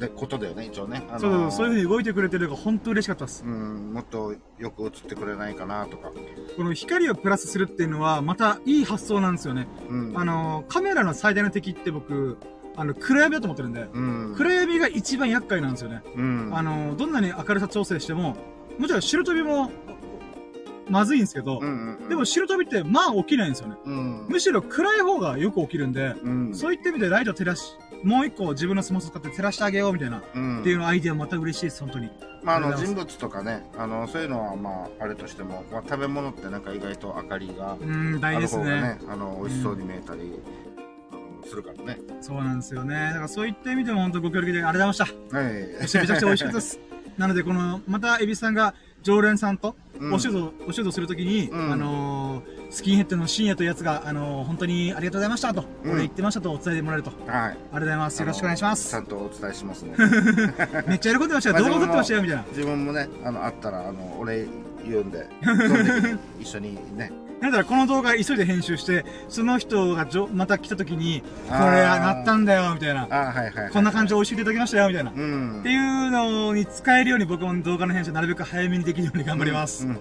[0.00, 3.44] でことだよね一応ね、あのそうそう、そういう風に動いてくれてるのが本当嬉しかったです。
[3.44, 6.10] うん、もっとよく映ってくれないかなとか、
[6.56, 9.68] この光をプラスするっていうのは、またいい発想なんですよね。
[9.88, 12.38] うん、あの、カメラの最大の敵って僕、
[12.76, 16.02] あの、暗闇だと思ってるんで、うん、暗闇が一番厄介なんですよね。
[16.16, 18.36] うん、あの、どんなに明るさ調整しても、
[18.78, 19.70] もちろん白飛びも、
[20.88, 21.60] まずいんですけど、
[22.08, 23.76] でも白飛びってまあ起きないんですよね。
[23.84, 32.10] うん、むしろ暗い方がよく起きるんで、うん、そういった意味でライト照らし、もう一個自分のスマホ使って照らしてあげようみたいな、うん、っていうのアイディアまた嬉しいです、本当に。
[32.42, 38.64] まあ、あの人物とかね、あのそういうのはまああれとしても、まあ、食べ物ってなんか意外と明かりがうーん、あ大ですね。
[38.64, 40.40] る方がね、あの美味しそうに見えたり、
[41.46, 41.98] するからね。
[42.20, 42.94] そうなんですよね。
[42.94, 45.38] だからそういった意味でも本当ご協力でありがとうございました。
[45.38, 45.52] はい。
[45.82, 46.80] めちゃくちゃ美味しかったです。
[47.18, 57.10] なので、この、また、エビさんが常連さんとうんお仕事、お仕事するときに、うんあのースキンヘッドの深夜というやつが、あのー本当にありがとうございましたと、うん俺言ってましたと伝えてもらえると。
[57.10, 57.48] ありはい。
[57.50, 58.20] がとうございます。
[58.20, 59.00] よろしくお願いしますちゃ。
[59.00, 60.04] んとお伝えしますので。
[60.88, 61.54] めっちゃ喜んでましたよ。
[61.56, 62.44] まあ動画撮ってましたよ、みたいな。
[62.50, 64.46] 自分もね、あの、あったら、あの、俺
[64.88, 65.26] 言う んで、
[66.40, 67.10] 一緒にね。
[67.40, 73.06] なんだらこの動画急いで編集して、その人がじょまた来たときに、これなったんだよ、みたいな。
[73.10, 73.70] あはいはいはい。
[73.72, 75.10] こんな感じで美味しくいただきましたよ、みたいな。
[75.10, 75.60] っうん。
[75.62, 79.86] ていうのに使えるように僕も動画の編集なるべく早めにできるように頑張ります。
[79.86, 79.98] うん。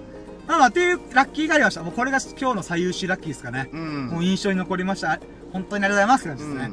[0.48, 1.84] まあまあ、っていうラッキーがありました。
[1.84, 3.70] もうこれが今日の最優秀ラッキーですかね。
[3.72, 4.08] うん。
[4.08, 5.20] もう印象に残りました。
[5.54, 6.72] 本当にありがとうございますって感じですね。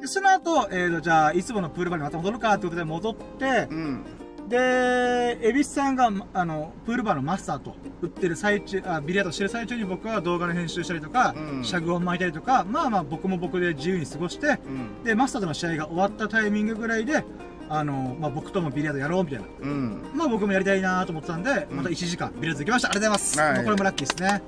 [0.00, 4.04] でその後、えーと、じゃあ、いつものプールバーにまた戻るかってことで戻ってう、ん。
[4.50, 15.04] で、エビスさんが、あの、プールバーのマスターと売ってる最中、あ、ビリヤードしてる最中に僕は動画の編集したりとか、うんシャグを巻いたりとか、まあまあ僕も僕で自由に過ごして、うん。
[15.04, 17.24] で、マスターとの試合が終わったタイミングぐらいで、
[17.68, 19.46] あの、まあ僕ともビリヤードやろうみたいな。
[19.60, 20.02] うん。
[20.16, 22.88] まあ僕もやりたいなと思ってたんで、うんまた1時間ビリヤード行きました。
[22.88, 23.40] ありがとうございます。
[23.40, 24.42] はいこれもラッキーですね。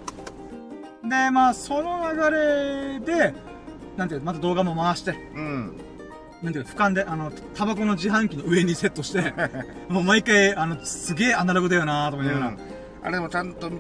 [1.05, 3.35] で、まあその流れで、
[3.97, 5.77] なんていうのまた動画も回して、うん。
[6.43, 9.33] なんていうか、俯瞰で、あの、タバコの自販機の上にセットして、
[9.89, 12.59] もう毎回、あの、すげえアナログだよなと思いながら、うん。
[13.03, 13.71] あれもちゃんと、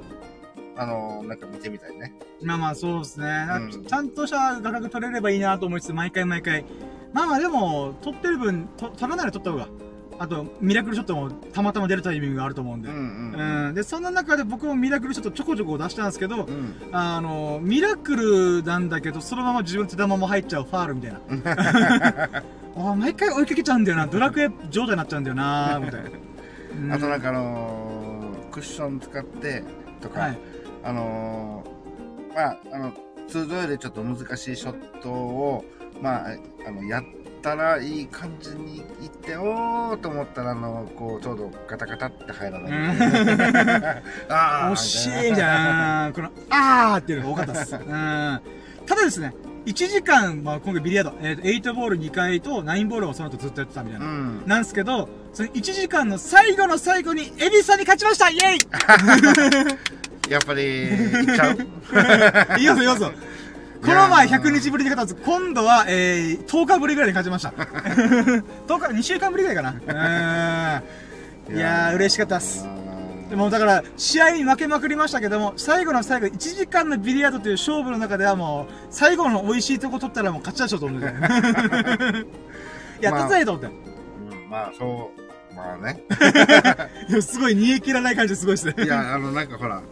[0.76, 2.14] あの、なんか見てみたいね。
[2.42, 3.84] まあまあそうですね、うん。
[3.84, 6.64] ちゃんとした画角撮れればいいなと思いつつ、毎回毎回、
[7.12, 9.68] まあまあでも、撮ってる分、と撮らないで撮った方が、
[10.22, 16.76] あと、ミラクルショットもたまたま出るタイミングがあると思うんで、うんうん、で、そんな中で僕もミラクルショットちょこちょこ出したんですけど、うん。
[16.92, 21.20] あの、ミラクルなんだけど、そのまま自分手玉も入っちゃうファールみたいな。
[22.92, 24.06] あ毎回追いかけちゃうんだよな。
[24.06, 26.10] ドラクエ状態になっちゃうんだよなみたいな。
[26.80, 29.64] うんあとなんかあのークッション使って
[30.00, 30.38] とか、はい。
[30.84, 32.92] あのーまあ、あの、
[33.28, 35.64] 通常よりちょっと難しいショットを、
[36.00, 37.02] まあ、あの、や、
[37.42, 42.72] たらいい感じにいっておーと思ったらあのこうちょうどガタガタって入らない、
[44.28, 47.74] あー 惜しいみたいな、この、あーっていうのが多かったです。
[47.76, 48.40] うん。
[48.86, 49.34] ただですね、
[49.66, 54.06] 1時間、まあ、今回ビリヤード、えっ、と、8ボール2回と9ボールをその後ずっとやってたみたいな。
[54.06, 54.42] うん。
[54.46, 58.30] なんですけど、その1時間の最後の最後に、エビさんに勝ちました。
[58.30, 58.56] イェ
[60.28, 60.30] イ！
[60.30, 62.58] やっぱりいっちゃう？
[62.58, 62.96] いいよ、いいよ。
[63.82, 65.28] この前100日ぶりに勝ったんです。
[65.28, 67.50] 今度は、えー、10日ぶりぐらいに勝ちました。
[67.50, 69.74] 10日、2週間ぶりぐらいかな。
[71.50, 71.56] うん。
[71.56, 72.64] いやー、嬉しかったっす。
[73.28, 81.06] でもだから、試合に負けまくりましたけども、最後の最後、1時間のビリヤードという勝負の中ではもう、最後の美味しいとこ取ったらもう勝ちだしょうと思って。
[83.00, 83.66] やったぜと思って。
[83.66, 83.82] うん
[84.48, 85.22] まあそう
[85.56, 86.02] まあね
[87.08, 88.74] いや、すごい煮え切らない感じですごいですね。
[88.84, 89.82] いやあのなんかほら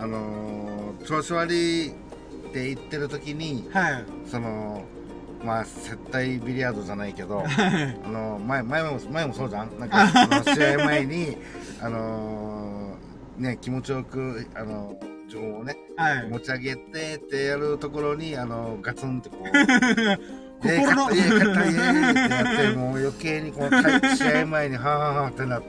[0.00, 1.92] あのー、調子悪い
[2.48, 4.04] って言ってる時にはい。
[4.26, 4.82] その
[5.44, 7.98] まあ接待ビリヤードじゃないけどはい。
[8.04, 9.78] あの前前も前もそうじゃん？
[9.78, 10.06] なんか
[10.54, 11.36] 試合前に
[11.80, 16.28] あのーね気持ちよくあの自分をねはい。
[16.28, 25.60] 持ち上げてってやるところにあのガツンってこうで 心の勝ったイエーイ勝ったイエーイってやってもう余計にこの対試合前にはあはあはあってな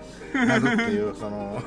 [0.48, 1.62] なるっていうその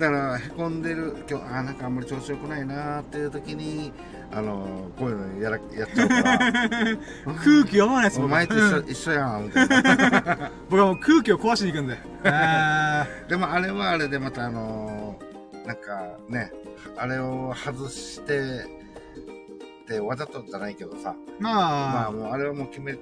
[0.00, 1.14] だからへこんでる。
[1.28, 3.92] 今日あーなんかあんまり調子よくないなーっていう時に
[4.32, 6.38] あのこういうのやらやっちゃうから。
[7.36, 10.50] 空気読まないです、僕お前と一緒 一緒やんみたいな。
[10.70, 11.98] 僕はもう空気を壊しに行くんで。
[12.24, 16.50] あでもあれはあれでまたあのーなんかね
[16.96, 21.14] あれを外してってわざとじゃないけどさ。
[21.38, 22.96] ーまあ、まあもうあれはもう決め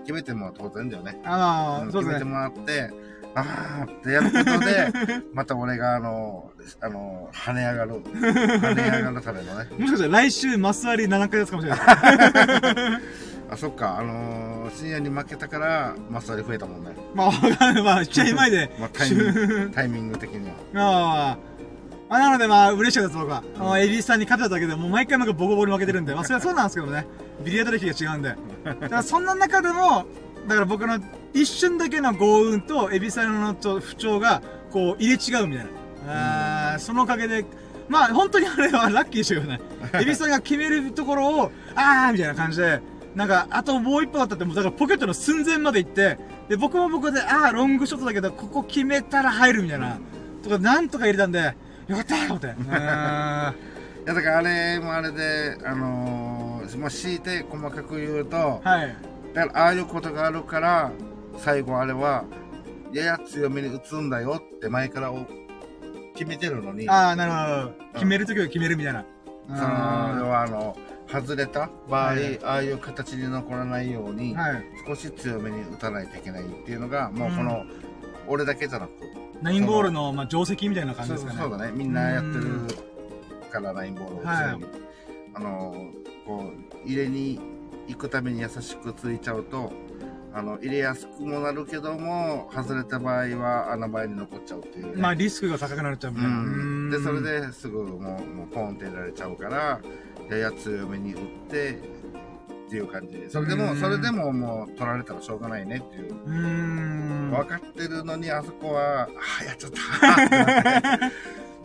[0.00, 1.18] 決めても当然だよね。
[1.24, 2.20] あの、うんそうですね。
[2.20, 2.90] 決めてもらって
[3.36, 4.92] あーってやることで
[5.34, 11.80] また俺があのあの跳ね上がる跳ね上がるためのねもしかしたら来週マス割り7回やつかもしれない。
[13.48, 17.82] あそっかあのー深夜に負けたからマスターで増えたもんね、まあ、わかんない。
[17.82, 18.70] まあ、試合前で。
[18.80, 21.38] まあ、タイミングタイミング的にはまあ、
[22.08, 23.42] まあ、なのでまあ、嬉しかったです、僕は。
[23.56, 27.06] あのエビスさんに勝てただけで、もう毎回なんかボコボコに負けてるんで、まあ、それはそうなんですけどね。
[27.44, 28.34] ビリヤード歴が違うんで。
[28.64, 30.06] だから、そんな中でも、
[30.46, 30.98] だから僕の
[31.34, 35.66] 一瞬だけの豪運と、エビさんのと不調が、こう、入れ違うみたい
[36.06, 36.72] な。
[36.72, 37.44] あーそのおかげで、
[37.88, 39.60] まあ、本当にあれはラッキーでしたけどね。
[40.00, 42.80] エビさんが決めるところを、あーみたいな感じで、
[43.14, 49.98] なんか、あともう一歩だったって、もうだからポケットの寸前まで行って、で、僕も僕で、あーロングショットだけど、ここ決めたら入るみたいな。
[50.42, 51.54] とか、なんとか入れたんで、
[51.88, 52.46] よかったーと思って。
[54.06, 58.96] いやだからあれもあれであのー、まあ強いて細かく言うとはい。
[59.36, 60.90] だからああいうことがあるから
[61.36, 62.24] 最後あれは
[62.92, 65.26] やや強めに打つんだよって前からお
[66.14, 67.92] 決めてるのにああ、なるほど。
[67.92, 69.04] 決めるときは決めるみたいな。
[69.48, 74.64] その要はあの外れた場合、はいああいう形に残らないように、はい。
[74.86, 77.66] 少し強めに打たないといけないっていうのがもうこの、
[78.26, 78.90] 俺だけじゃなく
[79.42, 81.50] ナインボールの、まあ、定石みたいな感じそうですかね。
[81.50, 82.44] そうだねみんなやってる
[83.52, 84.64] からナインボールをはい強に
[85.34, 85.90] あの
[86.26, 86.50] こ
[86.84, 87.38] う入れに
[87.88, 89.72] 行くために優しくついちゃうと
[90.36, 96.38] あの入れやすくもなるけども外れた場合は穴場に残っちゃうっていう、ね、まあ、リスクが高くなっちゃうみたいな。
[96.38, 97.40] うん、でそれで。
[97.40, 99.80] ですぐもうもうポンって入れられちゃうから
[100.30, 106.14] やや強めに打ってっていう感じそれでもうんそれでももう取られたらしょうがないねっていう。
[107.30, 109.08] 分かってるのにあそこはあ
[109.40, 111.10] あやっちゃった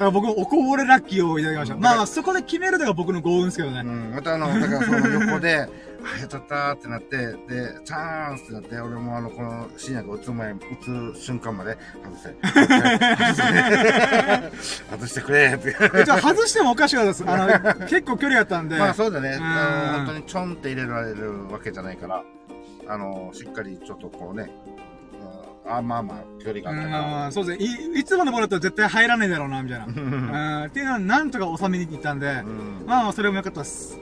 [0.02, 1.76] だから僕もおこぼれラッキーをいただきました。
[1.78, 3.82] まあ、そこで決めるのが僕の幸運ですけどね。
[3.82, 5.70] うん、またあの、だからその横で、
[6.04, 7.36] あ、やっちゃったーってなって、で、
[7.84, 10.60] チャンスってなって、俺もあの、この深夜が打つ前、打
[11.14, 12.36] つ瞬間まで、外せ、
[14.92, 15.76] 外してくれって。
[15.96, 17.24] え、ちょ、外してもおかしかったです。
[17.28, 18.78] あの、 結構距離あったんで。
[18.78, 22.24] まあそうだね、本当にちょんって入れられるわけじゃないから、
[22.88, 24.92] あの、しっかりちょっとこうね、うん
[25.66, 27.66] あ、まあまあ、距離があったうんかまあそうですね。
[27.96, 29.86] い、いつものボールだったら絶対入らないだろうな、みたいな。
[29.86, 29.92] ら。
[30.62, 30.66] うん。
[30.66, 34.00] っていうのは、なんとか収めに行ったんで、うんまあまあ、それも良かったです。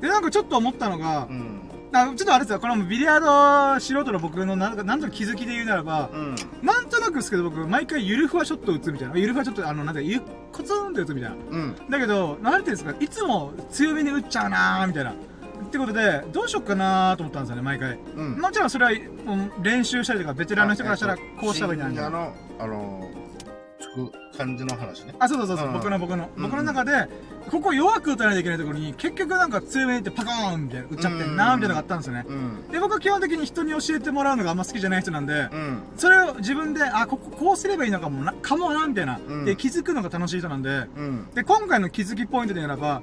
[0.00, 1.60] で、なんかちょっと思ったのがう、ん。
[1.92, 6.36] あちょっとあれですよ、このビリヤード素人の僕のなんか、なんとか気づきで言うならば、うん。
[6.62, 9.16] なんとなくですけど僕、毎回ゆるふわショット打つみたいな。
[9.16, 10.20] ゆるふわショット、あの、なんか、ゆ
[10.52, 11.36] コツンって打つみたいな。
[11.50, 11.76] うん。
[11.90, 15.10] だけど、なんていうんですか、いつも強めに打っちゃうなーみたいな。
[15.10, 15.14] っ
[15.70, 17.98] てことで、どうしよっかなーと思ったんですよね、毎回。
[18.16, 18.40] うん。
[18.40, 18.94] もちろんそれは、う
[19.36, 22.10] ん練習したりとか、ベテランの人からしたら、こうした方がいいなみたいな。
[22.10, 23.19] 深夜の、あの、つ
[23.88, 25.14] く感じの話ね。
[25.18, 27.08] あ、そうそうそうそう、うん僕の僕の、うん僕の中で、
[27.50, 32.24] ここ弱く打たないといけないところに、結局なんか強めに打ってパカーンみたいな、打っちゃってんなーみたいなのがあったんですよね。
[32.28, 32.68] うん。
[32.68, 35.82] で、僕は基本的に人に教えてもらうのがあんま好きじゃない人なんで、うん。
[35.96, 41.26] それを自分で、あ、こここうすればいいのかもな、かもな、みたいな、うんで、気づくのが楽しい人なんで、うん。
[41.34, 43.02] で、今回の気づきポイントで言えば、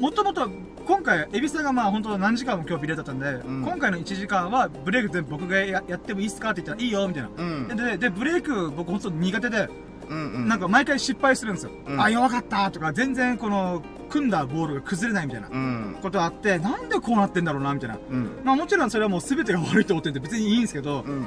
[0.00, 0.48] もともと
[0.86, 7.30] 今回、エビさんがまあ本当何時間も今日ビレだったんで、ん今回の1時間はブレイク全部僕がややってもいいっすかって言ったらいいよ、みたいな。
[7.36, 7.68] うん。
[7.68, 9.68] で、で、ブレイク僕本当苦手で、
[10.08, 10.48] うんうん。
[10.48, 11.70] なんか毎回失敗するんですよ。
[11.86, 15.96] うんあ、弱かったとか、全然この、組んだボールが崩れないみたいなうん。
[16.00, 17.98] ことあって、なんでこうなってんだろうな、みたいな。
[18.08, 18.40] うん。
[18.44, 21.26] まあもちろんそれはもう全てが悪いと思ってんで別にいいんですけど、うん。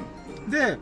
[0.50, 0.78] で、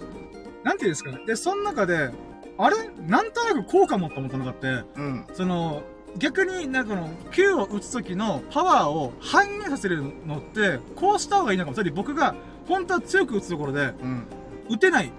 [0.63, 1.21] なんていうんですかね。
[1.27, 2.11] で、その中で、
[2.57, 2.77] あれ？
[3.07, 5.25] なんとなく効果もと思ったのがあって、うん。
[5.33, 5.83] その、
[6.17, 11.75] 逆に、なんかこの、球を打つ時のパワーを反映させるのって、こうした方がいいのかも。
[11.75, 12.35] つまり僕が、
[12.67, 14.27] 本当は強く打つところで、うん。
[14.71, 15.13] 打てない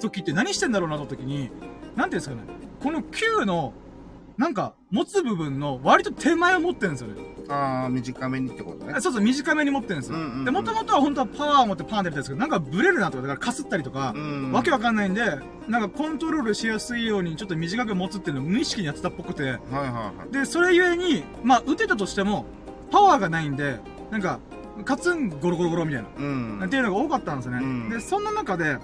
[0.00, 1.50] 時って何してんだろうなと時に、
[1.96, 2.42] なんていうんですかね。
[2.82, 3.72] この球の、
[4.36, 7.22] なんか、持つ部分の割と手前を持ってるんですよね。
[7.48, 9.00] ああ、短めにってことねあ。
[9.00, 10.18] そうそう、短めに持ってるんですよ。
[10.18, 14.52] うんうんうんで、もともとは本当はパワーを持ってパーンってやりたいんですけど、なんかブレるなとか、だからかすったりとか、うん。
[14.52, 15.38] わけわかんないんで、
[15.68, 19.58] なんかコントロールしやすいようにちょっと短く持つっていうのを無意識にやってたっぽくて、はいはい
[19.92, 20.32] はい。
[20.32, 22.46] で、それゆえに、まあ、打てたとしても、
[22.90, 23.78] パワーがないんで、
[24.10, 24.38] なんか、
[24.84, 26.62] カツンゴロゴロゴロみたいな、うん。
[26.64, 27.58] っていうのが多かったんですよね。
[27.62, 28.78] うんで、そんな中で、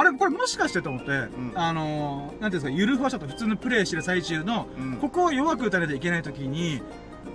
[0.00, 1.30] あれ、これもしかしてと思って、ん。
[1.54, 4.96] あのー、なんていうんですか、ゆるふわショット、普通のプレイしてる最中の、うん。
[4.96, 6.80] ここを弱く打たないといけない時に、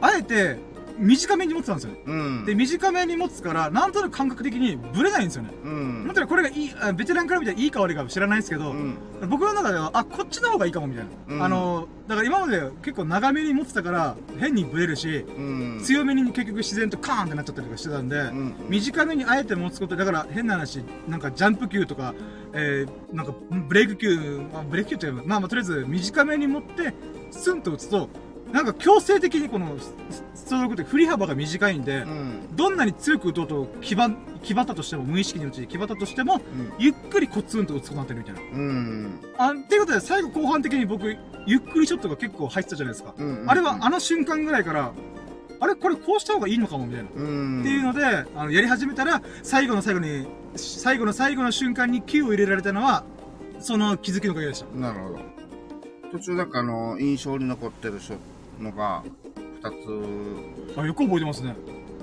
[0.01, 0.57] あえて、
[0.97, 1.99] 短めに持ってたんですよね。
[2.05, 2.45] うん。
[2.45, 5.49] で、短めに持つから、なんとなく感覚的にブレないんですよね。
[5.63, 6.13] うんも。
[6.13, 8.97] ちろんこれがいい、あベテランから見たらいいか悪いかは知らないですけど、うん。
[9.29, 11.35] 僕の中では、あ、こっちの方がいいかもみたいな。
[11.35, 15.81] うんあの、だから今まで結構長めに持ってたから、変にブレるし、うん。
[15.83, 22.13] 強めに結局自然とカーンってなっちゃったりとかしてたんで、ん短めにあえて持つこと、だから変な話、なんかジャンプ球とか、
[22.53, 23.33] えー、なんか
[23.67, 26.93] ブレイク球、あブレイク球っていうかまあまあとりあえず短めに持って、
[27.31, 28.09] スンと打つと、
[28.51, 29.75] なんか強制的にこの、
[30.45, 32.55] スストロークって振り幅が短いんで、うん。
[32.55, 36.39] どんなに強く打とうと、気張、気張ったとしても、無意識に打ち、気張ったとしても、
[36.77, 38.41] ゆっくりコツンと打つことになってるみたいな。
[38.41, 39.19] うん。
[39.39, 41.17] あ、っていうことで、最後後半的に僕、
[41.47, 43.15] ゆっくりショットが結構入ってたじゃないですか。
[43.17, 43.45] うん。
[43.47, 44.91] あれはあの瞬間ぐらいから、
[45.59, 47.09] あれこれこうした方がいいのかもみたいな。
[47.15, 47.61] うん。
[47.61, 53.03] っていうので、あの、やり始めたら、最後の最後に、最後の最後の瞬間にキーを入れられたのは、
[53.59, 54.79] その気づきのおかげでした。
[54.79, 55.19] なるほど。
[56.11, 57.95] 途中なんかあの、印象に残ってる
[58.59, 59.03] のが、
[59.65, 61.55] 二つ、あ、よく覚えてますね。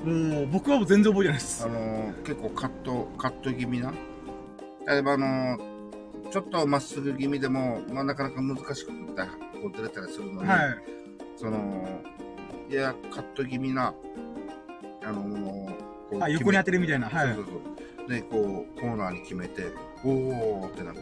[0.05, 1.69] もう、僕は全然覚えてないですあ。
[1.69, 3.93] の、結構カット、カット気味な。
[4.89, 5.59] 例えばあの、
[6.31, 9.23] ちょっとまっすぐ気味でも、まあなかなか難しくて、
[9.61, 10.79] こうずれたりするのに、はい。
[11.37, 12.01] その、
[12.69, 13.95] いや、カット気味な、
[15.05, 15.69] あの、
[16.11, 17.09] こうあ、横に当てるみたいな。
[17.09, 17.35] はい。
[17.35, 17.55] そうそう
[17.99, 18.09] そう。
[18.09, 19.67] で、こう、コーナーに決めて、
[20.05, 21.01] おーってなって、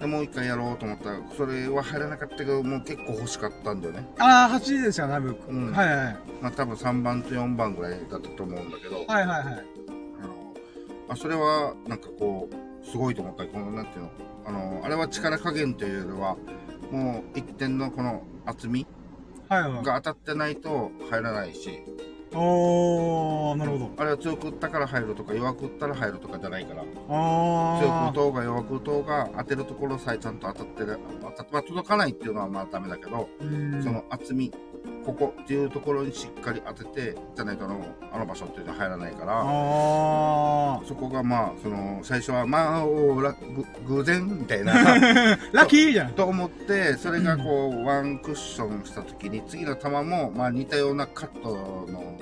[0.00, 4.06] で、もう一回やろうと思ったら、それは入らなかったけど、もう結構欲しかったんだよね。
[4.18, 5.36] あー、8ですよ、多分。
[5.48, 6.16] うんはいはい。
[6.40, 9.64] まあ多分3番と4番ぐらいだったと思うんだけど、はいはいはい。
[10.22, 10.28] あの、
[11.08, 13.44] まあ、それは、なんかこう、すごいと思った。
[13.46, 14.10] この、なんていうの、
[14.46, 16.36] あの、あれは力加減というよりは、
[16.90, 18.86] もう一点のこの厚み
[19.48, 19.84] はいはい。
[19.84, 21.82] が当たってないと入らないし、
[22.34, 23.90] おー、なるほど。
[23.96, 28.12] あれは強く打ったから入るとか、弱く打ったら入るとかじゃないから、強く打。
[28.12, 34.52] とうが弱く打とうが当てるところさえちゃんと当たってる、当たって、まあ、届かないっていうのはまあダメだけど、うんその厚み、
[35.04, 42.86] ここっていうところにしっかり当てて、じゃないとあの、あの場所っていうのは入らないから、あそこがまあ、その、最初はまあ、
[43.86, 45.52] 偶然みたいな、ー。
[45.52, 46.12] ラッキーじゃん。
[46.12, 51.50] と思って、それがこう、ワンクッションした時に、次の球も、まあ似たようなカット
[51.90, 52.18] の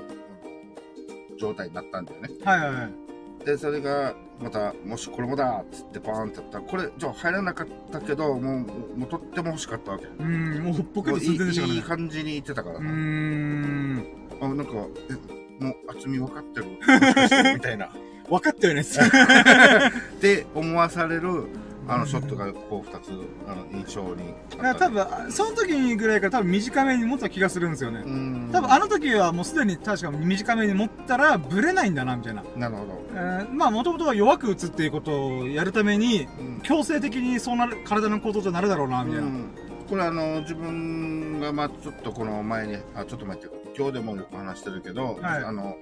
[1.39, 2.29] 状態になったんだよね。
[2.45, 3.06] はいはいはい。
[3.47, 8.57] で、それが、また、もしこれもだっつってパーンってやったら、これ、じゃあ入らなかったけど、も
[8.95, 10.07] う、もうとっても欲しかったわけ。
[10.07, 11.83] うん、もう僕もういいいいね。
[11.83, 12.89] 感じに言ってたからうーさ。
[12.91, 14.07] ん。
[14.41, 16.67] あ、なんか、え、もう厚み分かってる
[17.55, 17.89] みたいな。
[18.29, 18.81] 分かったよね。
[18.83, 21.45] って思わされる、
[21.89, 23.11] あの、ショットが、こう、二つ、
[23.47, 24.89] あの、印象にあった。
[24.89, 28.03] 多分、その時ぐらいから多分短めに持った気がするんですよね。
[28.05, 28.51] うん。
[28.53, 32.43] 多分あの時はもうすでに確か短めに持ったらブレないんだな、みたいな。
[32.57, 33.07] なるほど。
[33.15, 39.27] えーまあもともとは弱く打つっていうことをやるために、うん強制的にそうなる、体の構造となるだろうな、みたいな。
[39.27, 39.51] うん
[39.89, 43.47] これあの自分がまあちょっとこの前にあちょっと前って
[43.79, 45.77] 今日でもよく話してるけど、はいあの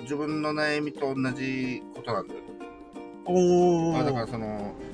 [0.00, 2.40] 自分の悩みと同じことなんだよ、
[3.26, 4.30] おあだからー。
[4.30, 4.91] そのい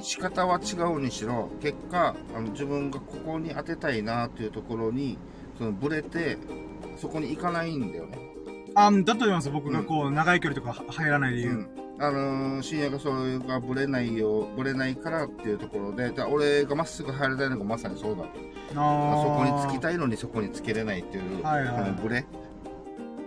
[0.00, 5.18] 仕方は違うにしろ結果あの自分がここに当てたいなっていうところに
[5.56, 6.38] そのブレて
[6.96, 8.18] そこに行かないんだよね、
[8.74, 9.50] あ、だと思います。
[9.50, 11.50] 僕がこう、長い距離とかは入らない理由。
[11.50, 11.68] うん。
[12.00, 19.22] あのー深夜がそれがブレないよブレないからっていうところでだ俺がまっすぐ入りたいのがまさにそうだあー。
[19.22, 21.84] そこにつきたいのにそこにつけれないっていう、はいはい。
[21.84, 22.24] このブレ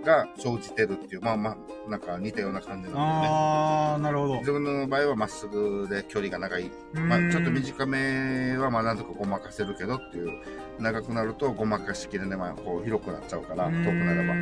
[0.02, 3.28] が生じてるっていう、まあまあ、なんか似たような感じなんだよね。
[3.30, 4.39] あー、ななるほど。
[4.39, 6.72] 自分の場合はまっすぐで距離が長い。
[6.93, 10.41] まあ、ちょっと短めはまあなんとかごまかせるけどっていう。
[10.80, 14.34] 長くなるとごまかしきれない、まあ、こう広くなっちゃうから、遠くなれば。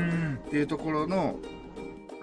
[0.48, 1.36] っていうところの、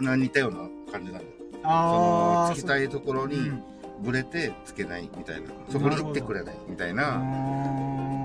[0.00, 1.32] な似たような感じなんだよ。
[1.64, 3.52] あその、つきたいところに、
[4.00, 5.50] ぶれてつけないみたいな。
[5.70, 7.18] そこに行ってくれないみたいな。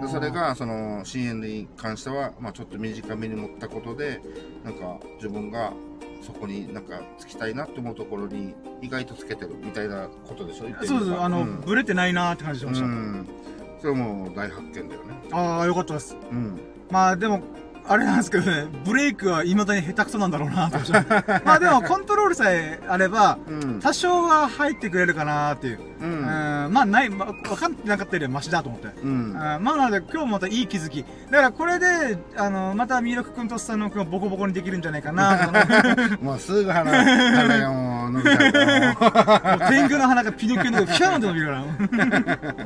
[0.08, 4.22] それが、その、深淵に関しては、まあちょっと短めに持ったことで、
[4.64, 5.74] なんか自分が
[6.22, 10.66] そこになんかつきたいなって思うところに意外とつけてるみたいなことでしょ？
[10.86, 11.16] そうです。
[11.20, 12.86] あの、うん、ブレてないなって感じしました。
[12.86, 13.28] うん。
[13.82, 14.98] それも大発見だよね。
[15.32, 16.16] ああ、よかったです。
[16.32, 16.60] うん。
[16.90, 17.42] まあでも、
[17.88, 21.20] あれなんですけどね、ブレイクは未だに下手くそなんだろうなと思って。
[21.46, 23.38] まあでもコントロールさえあれば、
[23.82, 25.80] 多少は入ってくれるかなっていう。
[26.02, 26.22] うん、
[26.72, 28.88] まあない、まあ、分かってなかったよりはマシだと思って。
[29.04, 31.06] うん、まあなので今日もまたいい気づき。
[31.30, 35.52] だからこれで、あの、またミルク君とスタノ君がボコボコにできるんじゃないかな。
[36.22, 42.66] もうすぐ鼻、鼻がもう伸びちゃ う天狗の鼻がピノキオのピャーンと伸びるから。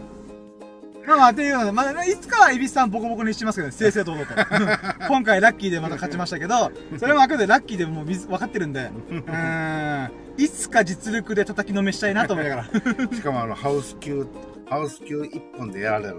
[1.07, 5.05] まあまあ、っていうので、まあ、いつかはエビスさんボコボコにしますけど、正々堂々と。
[5.07, 12.65] 今回ラッキーでまた勝ちましたけど、それもあくまでラッキーでもう分かってるんで、うん、いつか実力で叩きのめしたいなと思いながら。
[13.13, 14.27] しかもあの、ハウス級、
[14.67, 16.15] ハウス級一本でやられる。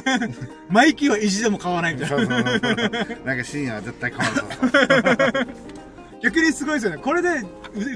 [0.70, 2.16] マイキーは意地でも買わないみたいな。
[2.16, 3.26] そうそうそう。
[3.26, 5.46] なんか深夜は絶対買わない。
[6.22, 6.98] 逆にすごいですよね。
[6.98, 7.42] これで、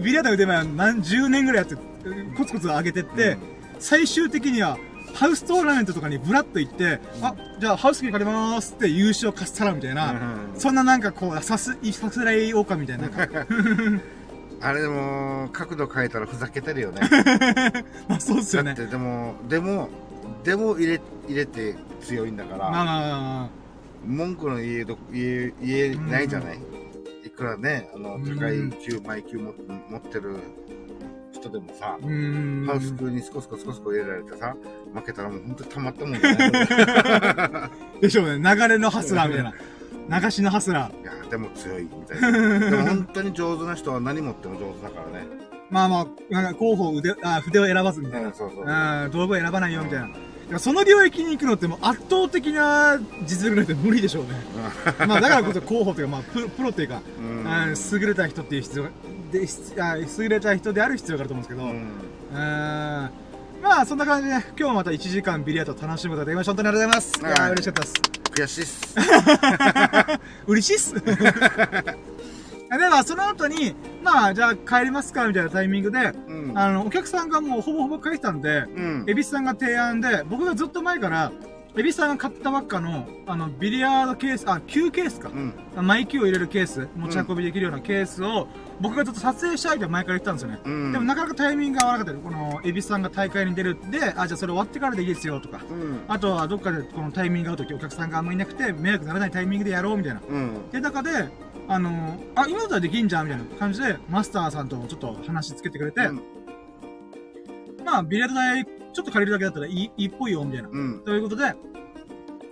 [0.02, 1.76] ビリヤード腕前は何十年ぐらいやって、
[2.36, 3.38] コツコツ上げてって、うん、
[3.78, 4.76] 最終的には、
[5.14, 10.14] ハウストーナメントとかにブラッと行って、あ、じゃあハウスキー借りまーすって優勝かっさらみたいな、
[10.56, 13.08] そんななんかこう、さす、さすらい狼みたいな。
[14.60, 17.00] あれでも、角度変えたらふざけてるよね。
[18.08, 18.74] まあそうっすよね。
[18.74, 19.88] だってでも、でも、
[20.44, 23.48] でも入れ、入れて強いんだから、まあまあまあ、
[24.04, 26.58] 文句の言えど、言え、言えないじゃない、
[27.24, 29.52] いくらね、あの、高い級、マイ級持
[29.96, 30.36] ってる
[31.38, 34.56] 人でもさ、ハウス級にスコスコスコスコ入れられてさ、
[34.94, 38.54] 負けたらもう本当にたまったもんじゃないでしょうね。
[38.54, 40.20] 流れのハスラーみたいな。
[40.20, 41.02] 流しのハスラー。
[41.02, 42.58] いや、でも強いみたいな。
[42.70, 45.26] でも本当に上手な人は何持っても上手だからね。
[45.70, 48.28] まあまあ、なんか候補腕、あ、筆を選ばずみたいな。
[48.28, 50.08] うん、そうそうそう道具を選ばないよみたいな。
[50.56, 54.30] その領域に行くのってもう圧倒的な実力ないと無理でしょうね。
[55.06, 58.90] まあだからこそ候補というか、まあプロプロっていうか、うん、優れた人っていう必要が、
[59.30, 59.46] で
[59.82, 61.80] あ優れた人である必要があると思うんですけど、うん、
[62.32, 63.10] うん
[63.62, 66.52] まあそんな感じで、今日もまた1時間ビリヤード楽しむことができました。
[66.52, 67.40] 本当にありがとうございます。
[67.42, 68.18] いや嬉しかったです。
[68.38, 68.94] 悔しいっす。
[70.46, 70.94] 嬉しいっす。
[72.70, 81.32] で、まあ、その後に、まあ、じゃあ帰りますか、みたいなタイミングで、うん、あの、お客さんがもうほぼほぼ帰ってたんで、うん、エビスさんが提案で、僕がずっと前から、
[81.76, 85.30] エビスさんが買ったばっかの、あの、ビリヤードケース、あ、旧ケースか。
[85.76, 88.48] うん、マイキューを入れるケース、持ち運びできるようなケースを、
[88.80, 90.58] 僕がずっと撮影したいって前から言ってたんですよね。
[90.64, 92.20] うん、でもなかなかタイミングが合わなかった。
[92.20, 100.20] この、エビスさんが大会に出るって、あ、じゃあそれ終わってからでいいですよとか、うん、あとはどっかでこのタイミングが合うときお客さんがあんまりいなくて、迷惑ならないタイミングでやろうみたいな。
[100.28, 101.10] うん、で、中で、
[101.68, 106.08] あのあ、今だったらできんじゃんみたいな感じで、マスターさんとちょっと話つけてくれて、
[107.84, 110.68] まあ、ビリヤード代ちょっと借りるだけだったらいい、いいっぽいよ、みたいな。
[111.04, 111.54] ということで、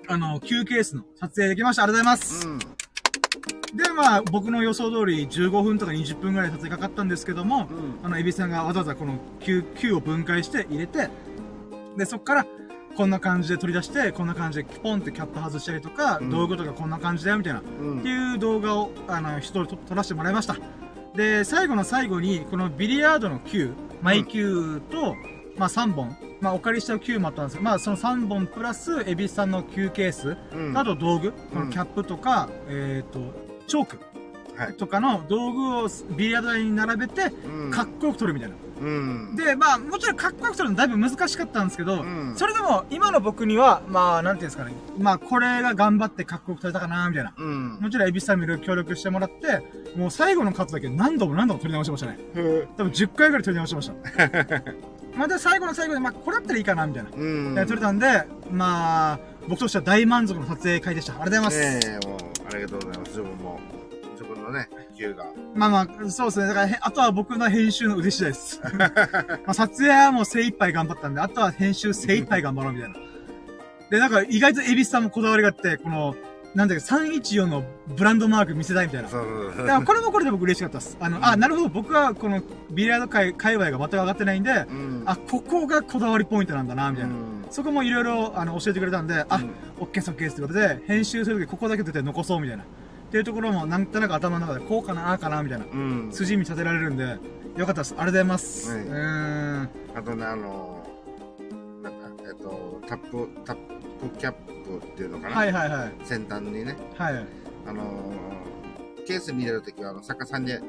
[0.09, 1.85] あの、9ケースの撮影できました。
[1.85, 2.47] ありがとうございます。
[2.47, 11.09] うん、で、まあ、僕の予想通り15分とか20分ぐらい撮影かかったんですけども、うん、あの、エビさんがわざわざこの 9, 9を分解して入れて、
[11.97, 12.47] で、そっから、
[12.97, 20.57] こんな感じで取り出して、こんな感じでポンってキャップ外したりとか、うん、道具とかこんな感じだよ、みたいな、うん、っていう動画を、あの、一人撮らせてもらいました。
[21.14, 23.72] で、最後の最後に、このビリヤードの球、
[24.03, 25.14] マイ球と、
[25.57, 33.20] まあ3本、まあ、お借りした9もあったんですけど、まあ、その3本プラス、エビスさんの9ケース、うん、あと道具、このキャップとか、うん、えっ、ー、と、
[33.66, 33.99] チョーク。
[34.78, 37.30] とかの道具をビリヤード台に並べて、
[37.70, 38.57] かっこよく撮るみたいな。
[38.81, 38.85] う
[39.33, 44.72] ん、で、まあ、もちろんかっこよく撮るのだいぶ難しかったんですけど、うん、それでも、今の僕には、まあ、なんていうんですかね。
[44.99, 47.33] まあ、これが頑張ってかっこよく撮れたかな、みたいな。
[47.37, 49.62] うん、もちろん、エビスさんもいろいろ協力してもらって、
[49.97, 52.18] もう最後のカットだけ何度も何度も撮り直しましたね。
[52.77, 53.95] 多分10回ぐらい撮り直しました。
[55.16, 57.11] また最後の最後で、まあ、これだったらいいかな、みたいな。
[57.16, 57.66] うん。
[57.66, 59.18] 撮れたんで、まあ、
[59.49, 61.14] 僕としては大満足の撮影会でした。
[61.14, 61.89] ありがとうございます。
[61.89, 62.18] ええー、もう、
[62.53, 63.09] ありがとうございます。
[63.09, 63.61] 自分も、
[64.47, 65.26] のね、球が。
[65.55, 66.47] まあまあ、そうですね。
[66.47, 68.61] だから、あとは僕の編集の腕次第です。
[68.72, 68.90] ま
[69.47, 72.97] あ、撮影はもう精一杯頑張ったんで、あとは編集精一杯頑張ろう、みたいな。
[73.90, 76.16] で、なんか、意外とエビスさんもこだわりがあって、この、
[76.55, 79.09] なんだっけ、314のブランドマーク見せたいみたいな。
[79.11, 79.66] そうそうそう。
[79.66, 80.97] だからこれもこれで僕嬉しかったです。
[80.99, 82.40] あの、うん、あ、なるほど、僕はこの
[82.70, 87.12] ビリヤード界、界隈が全く上がってないんで、うん、あ、ここがこだわりポイントなんだな、みたいな。
[87.12, 89.40] うん、そこもいろいろ、あの、教えてくれたんで、あ、
[89.78, 92.64] オッケースオッケーってことで、編集するときここだけ絶対残そう、みたいな。
[93.07, 95.67] っていうところも、なんとなく頭の中で、こうかな、ああかな、みたいな。
[96.13, 97.19] 筋見立てられるんで、
[97.57, 97.95] よかったです。
[97.97, 98.71] ありがとうございます。
[98.71, 99.71] はいうーん。
[99.95, 103.57] あとね、あのー、なんか、えっと、タップ、タッ
[104.01, 105.95] プキャップっていうのかな、はいはいはい。
[106.05, 107.27] 先端にね、はい。
[107.67, 110.61] あのー、ケースに入れるときは、あの、作家さんで、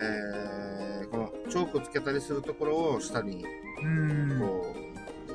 [0.00, 3.44] えー、このチョークつけたりするところを下に。
[4.38, 4.74] こ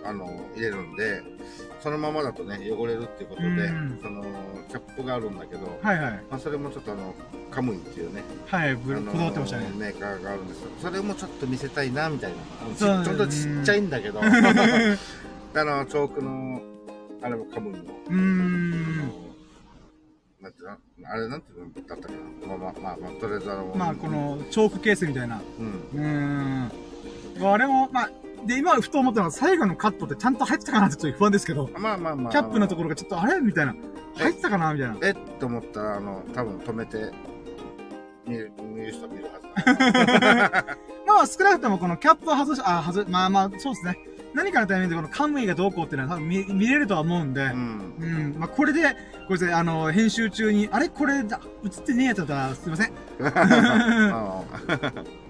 [0.04, 1.24] う、あの、入れるんで、
[1.82, 4.24] そのままだとね、汚れるっていうことでうん、その、
[4.70, 6.14] キャップがあるんだけど、はいはい。
[6.30, 7.16] まあ、それもちょっとあの、
[7.50, 9.72] カムイっていうね、はい、ぶあのこだわってましたね。
[9.76, 10.68] メーカーがあるんですよ。
[10.80, 12.38] それもちょっと見せたいな、みたいな。
[12.76, 16.62] ちょっとちっちゃいんだけど、 あの、チョークの、
[17.24, 19.00] あれもカムイの、うーん。
[20.42, 20.58] なんて
[21.04, 22.48] あれなんていうのだったかな。
[22.48, 25.42] まあまあまあ、まあ、とりあえずあの、まあ、こ、の、チョークケースみたいな。
[25.60, 25.90] うん。
[25.94, 27.52] うーん。
[27.54, 28.10] あれも、まあ、
[28.46, 32.32] で、今ふと思ったのは、最後のカットってちゃんと入ってたかなってちょっと不安ですけど、まあまあまあ。
[32.32, 32.90] キャップのところ。
[32.90, 33.76] ろがちょっと、あれみたいな。
[34.16, 34.98] 入ってたかなみたいな。
[35.04, 37.12] えっと思ったら、あの、多分止めて、
[38.26, 39.44] 見る、見る人見るはず
[40.64, 40.78] だ。
[41.08, 43.98] まあ、少なくともこのキャップを外し、あ、外、まあまあ、そうですね。
[44.34, 47.94] 何かのタイミングでこのカムイがどうこうっていうのは多分見見れるとは思うんで、うん。
[48.00, 48.36] うん。
[48.40, 48.96] まあ、これで、
[49.28, 50.88] これで、あの、編集中に、あれ？
[50.88, 52.94] これだ、映ってねえやつだったら、すいません。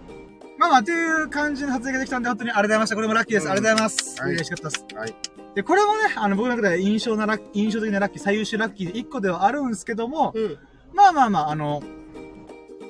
[0.61, 2.95] あまあまあ、という感じの撮影ができたんで、本当にありがとうございました。
[2.95, 3.45] これもラッキーです。
[3.45, 4.21] うんありがとうございます。
[4.21, 4.85] はい嬉しかったです。
[4.95, 5.15] あはい。
[5.55, 10.57] で、これもね、あの、僕の中では印象なラッ印象的なラッキー、最優秀ラッキーで1個ではあるんですけども、うん。
[10.93, 11.81] まあまあまあ、あの、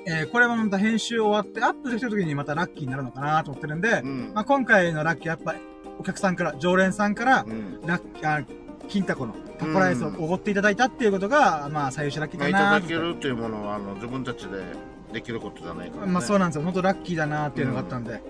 [0.06, 4.32] えーこれもまた編集終わって、アップできた時にまたラッキーになるのかなと思ってるんで、うん。
[4.34, 5.56] まあ今回のラッキーやっぱ、
[5.98, 7.82] お客さんから、常連さんから、うん。
[7.86, 8.44] ラッキー、あ
[8.90, 14.58] 金タコのタコライスをおごっていただいたっていうことが、まあ最優秀ラッキーまあ、いだなとただけるっていうものは、あの、自分たちで
[15.12, 16.12] できることじゃないから、ね。
[16.12, 16.64] まあそうなんですよ。
[16.64, 18.22] 本当ラッキーだなっていうのがあったんで、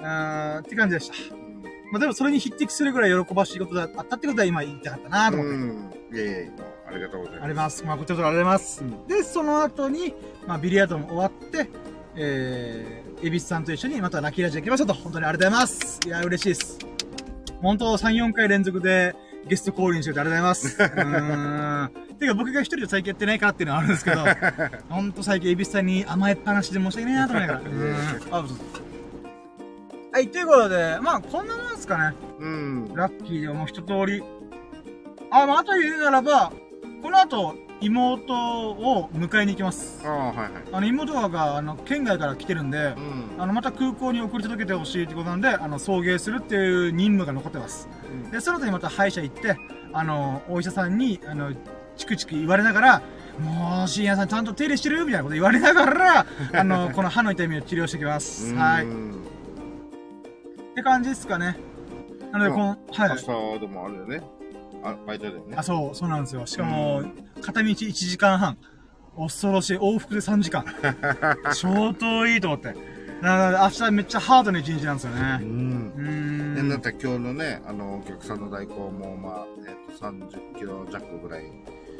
[0.00, 1.34] あーって感じでした。
[1.34, 1.50] うん
[1.90, 5.52] まあでもそれに匹敵するぐらい喜ばしいことだったってことは今言いたかったなと思って。
[5.52, 5.90] うん。
[6.12, 6.52] いやいやいや、
[6.86, 7.44] ありがとうございます。
[7.44, 7.84] あります。
[7.84, 8.84] まあ、こちらこそありがとうございます。
[9.08, 10.14] で、その後に、
[10.46, 11.68] まあ、ビリヤードも終わって、
[12.14, 14.94] えー、エビスさんと一緒にまたラッキーラジオ行きましたと。
[14.94, 16.00] 本当にありがとうございます。
[16.06, 16.78] いや、嬉しいです。
[17.60, 19.16] 本当、3、4回連続で
[19.46, 20.90] ゲスト降臨してくれてありがとうござい
[21.90, 22.10] ます。
[22.12, 22.14] う。
[22.20, 24.24] てか、僕が一人で最近やってないからっていうのはあるんですけど、
[24.88, 27.60] 本当最近エビスさんに甘えっぱなしで申し訳ないなと思いながら。
[27.64, 28.34] うーん。
[28.34, 28.58] あ、そう
[30.12, 32.16] はい、ということで、まあ、こんなもんですかね。
[32.40, 32.94] うん。
[32.94, 34.22] ラッキーでもう一通り。
[35.30, 36.52] あ、まあ、あと言うならば、
[37.00, 38.34] この後、妹
[38.72, 40.02] を迎えに行きます。
[40.04, 40.50] ああ、はいはい。
[40.72, 43.42] あの、妹が、あの、県外から来てるんでう、ん。
[43.42, 47.88] あの、また空港に送り届けてほしいってことなんで、あの、送迎するっていう任務が残ってます。
[48.30, 49.56] で、その後にまた歯医者行って、
[49.92, 51.52] あの、お医者さんに、あの、
[51.96, 53.02] チクチク言われながら、
[53.40, 58.54] もう、深夜さんちゃんと手入れしてるみたいなこと言われながら、 あの、この歯の痛みを治療してきます。
[58.54, 58.84] はい。
[58.84, 59.16] っうん
[60.74, 61.56] て感じですかね。
[62.30, 62.78] なので、この、はい
[63.10, 63.54] 明。
[63.54, 64.22] 日でもあるよね。
[64.82, 65.62] あ、バイトだよねあ、。
[65.62, 66.46] そう、そうなんですよ。
[66.46, 68.56] しかも、う片道1時間半。
[69.16, 69.76] 恐ろしい。
[69.76, 70.64] 往復で3時間。
[71.52, 72.74] 相当いいと思って。
[73.20, 75.20] なので、明日めっちゃハードな一日なんですようね。
[75.20, 75.92] ん。
[75.94, 76.68] うーで、ん。
[76.68, 81.44] なんか今日のね、あの、お客さんの代行も、まあ、えっ、と、30キロ弱ぐらい、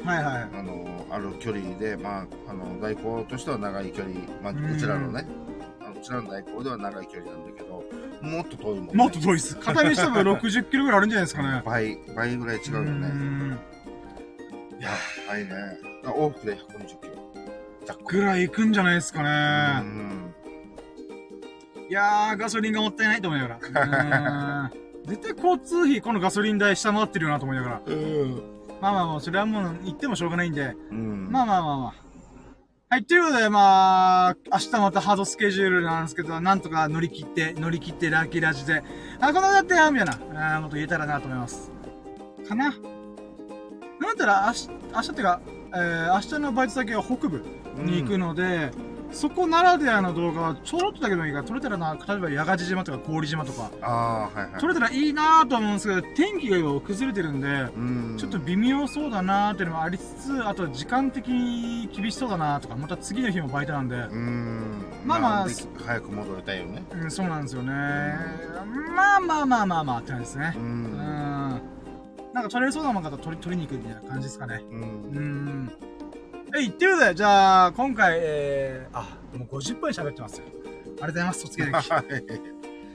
[0.03, 0.49] はいはい。
[0.59, 5.27] あの、ある距離で、まあ、あの、代行としては長い距離、まあ、うんうちらのね、
[5.95, 7.70] うちらの代行では長い距離なんだけど、
[8.21, 8.93] もっと遠いもんね。
[8.93, 9.55] もっと遠いっす。
[9.55, 11.61] 片道多分60キロぐらいあるんじゃないですかね。
[11.65, 13.07] 倍、倍ぐらい違うよね。
[13.07, 13.59] ん
[14.79, 14.89] いや、
[15.27, 15.51] 倍ね。
[16.05, 17.97] あ往復で120キロ。
[18.07, 19.89] ぐらい行くんじゃないですかうね。
[19.89, 20.33] ん。
[21.89, 24.71] いやー、ガソリンがもったいないと思いながら。
[25.05, 27.81] 絶対交通費、このガソリン代下回ってるよなと思いながら。
[27.85, 28.41] うん。
[28.81, 30.75] まあまあまあ、それはもう言ってもしょうがないんで。
[30.91, 31.31] うん。
[31.31, 32.10] まあまあまあまあ。
[32.93, 38.83] はい、ということで、まあ、明日またハードスケジュールなんですけど、なんとか乗り切って、乗り切ってラッキーラジで、
[39.21, 41.71] あ、このだってや、みたいな、あーもっと言えたらなと思います。
[42.49, 42.65] かな。
[42.65, 42.83] なんだ
[44.11, 45.41] ったら、明日、明日っていうか、
[45.73, 47.45] えー、明日のバイト先は北部
[47.77, 48.71] に行くので、
[49.11, 54.61] そこならではの動画はちょろっとだけでもいいから撮れたらな、例えば八ヶ地島とか氷島とか、ああ、はいはい。
[54.61, 58.17] 撮れたらいいなと思うんですけど、天気が今崩れてるんで、うん。
[58.17, 64.83] ちょっと微妙そうだなーっていうのもありつつ、あと時間的に厳しそうだなとか、また次の日もバイトなんで、うん。
[65.05, 65.47] まあまあ
[65.85, 66.83] 早く戻りたいよね。
[66.93, 67.71] うん、そうなんですよね。
[68.95, 70.59] まあまあまあまあまあって感じですねう。。
[70.59, 71.61] うんん。
[72.33, 74.61] なんか取れるそうなもん方取り、取りに行くみたいな感じですかね。
[74.71, 74.73] う。
[74.73, 75.71] うん
[76.51, 76.59] ん。
[76.59, 80.45] えい、っていうことで、じゃあ、今回、えー、あ、もう50分喋ってますよ。
[80.47, 81.71] ありがとうございます、卒業歴。
[81.71, 81.81] はい。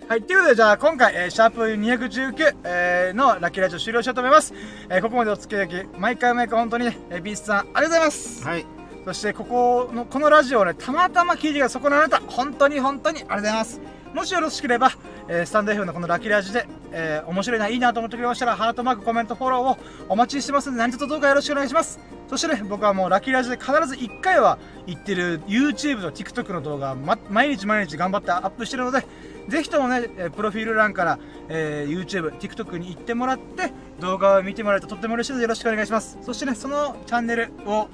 [0.08, 4.54] はい、ということで、じゃあ今回、えーシャープ219、えーのラッキーラジオ終了しようと思います。
[4.88, 8.44] えーここまでお付き合いいただき、毎回毎回本当にね、えービースさん、ありがとうございます。
[8.44, 8.66] はい。
[9.04, 13.80] そして、ここの、このラジオをね、たまたま聞いてくだそこのあなた、本当に本当にありがとうございます。
[14.14, 14.92] もしよろしければ、
[15.28, 21.98] えースタンド F のこのラッキーラジで、えー面白いな、いいなと思ってくれましたら、ハートマーク、コメント、フォローをお待ちしてますので、何卒どうかよろしくお願いします。
[22.28, 29.06] そしてね、僕はもうラッキーラジで必ず1回は言ってる YouTube と TikTok の動画、ま、毎日毎日頑張ってアップしてるので、
[29.48, 31.18] ぜひともね、プロフィール欄から、
[31.48, 36.18] えー、YouTube、TikTok に行ってもらって、動画を見てもらえるととっても嬉しいのでよろしくお願いします。
[36.22, 37.88] そしてね、そのチャンネルを、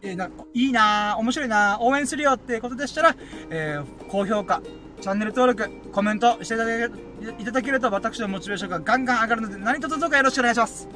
[0.00, 3.16] えー、ないいな面白いな応援するよってことでしたら、
[3.50, 4.62] えー、高評価、
[5.02, 10.88] チャンネル登録、コメントしていただけいただけると私のモチベーションがガンガン上がるので何卒どうかよろしくお願いします。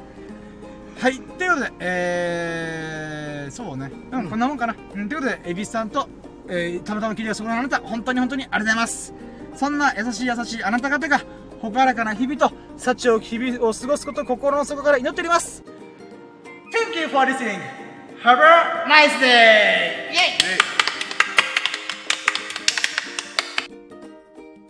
[0.97, 1.19] はい。
[1.19, 3.91] ということで、えー、そうね。
[4.13, 4.75] うん、こんなもんかな。
[4.95, 6.07] うん、ということで、エビスさんと、
[6.47, 9.13] えー、たまたま聞いてそこのあなた、本当に本当にありがとうございます。
[9.55, 11.21] そんな優しい優しいあなた方が、
[11.61, 15.63] ほからかな日々と、幸を日々を過ごすことを心の底から祈っております。
[16.71, 17.59] Thank you for listening.
[18.23, 20.13] Have a nice day!
[20.13, 20.86] イェイ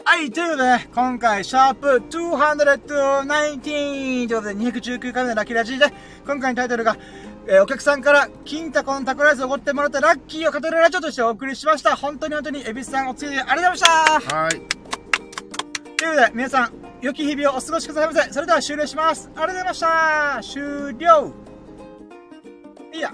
[0.09, 5.93] はい、ということでね、今回、シャープ219ということで、219回目のラッキーラジーで、
[6.25, 6.95] 今回のタイトルが、
[7.45, 11.97] えー、お客さんから、金タコのタコライスをおごってもらったラッキーを語るラジオとしてお送りしました。
[11.97, 13.75] 本当に本当に、エビスさんお付き合いありがとうございま
[14.21, 14.49] したはい。
[14.51, 14.71] というこ
[15.97, 18.31] とで、皆さん、良き日々をお過ごしくださいませ。
[18.31, 19.29] それでは終了します。
[19.35, 21.33] ありがとうございました終了
[22.93, 23.13] いいや。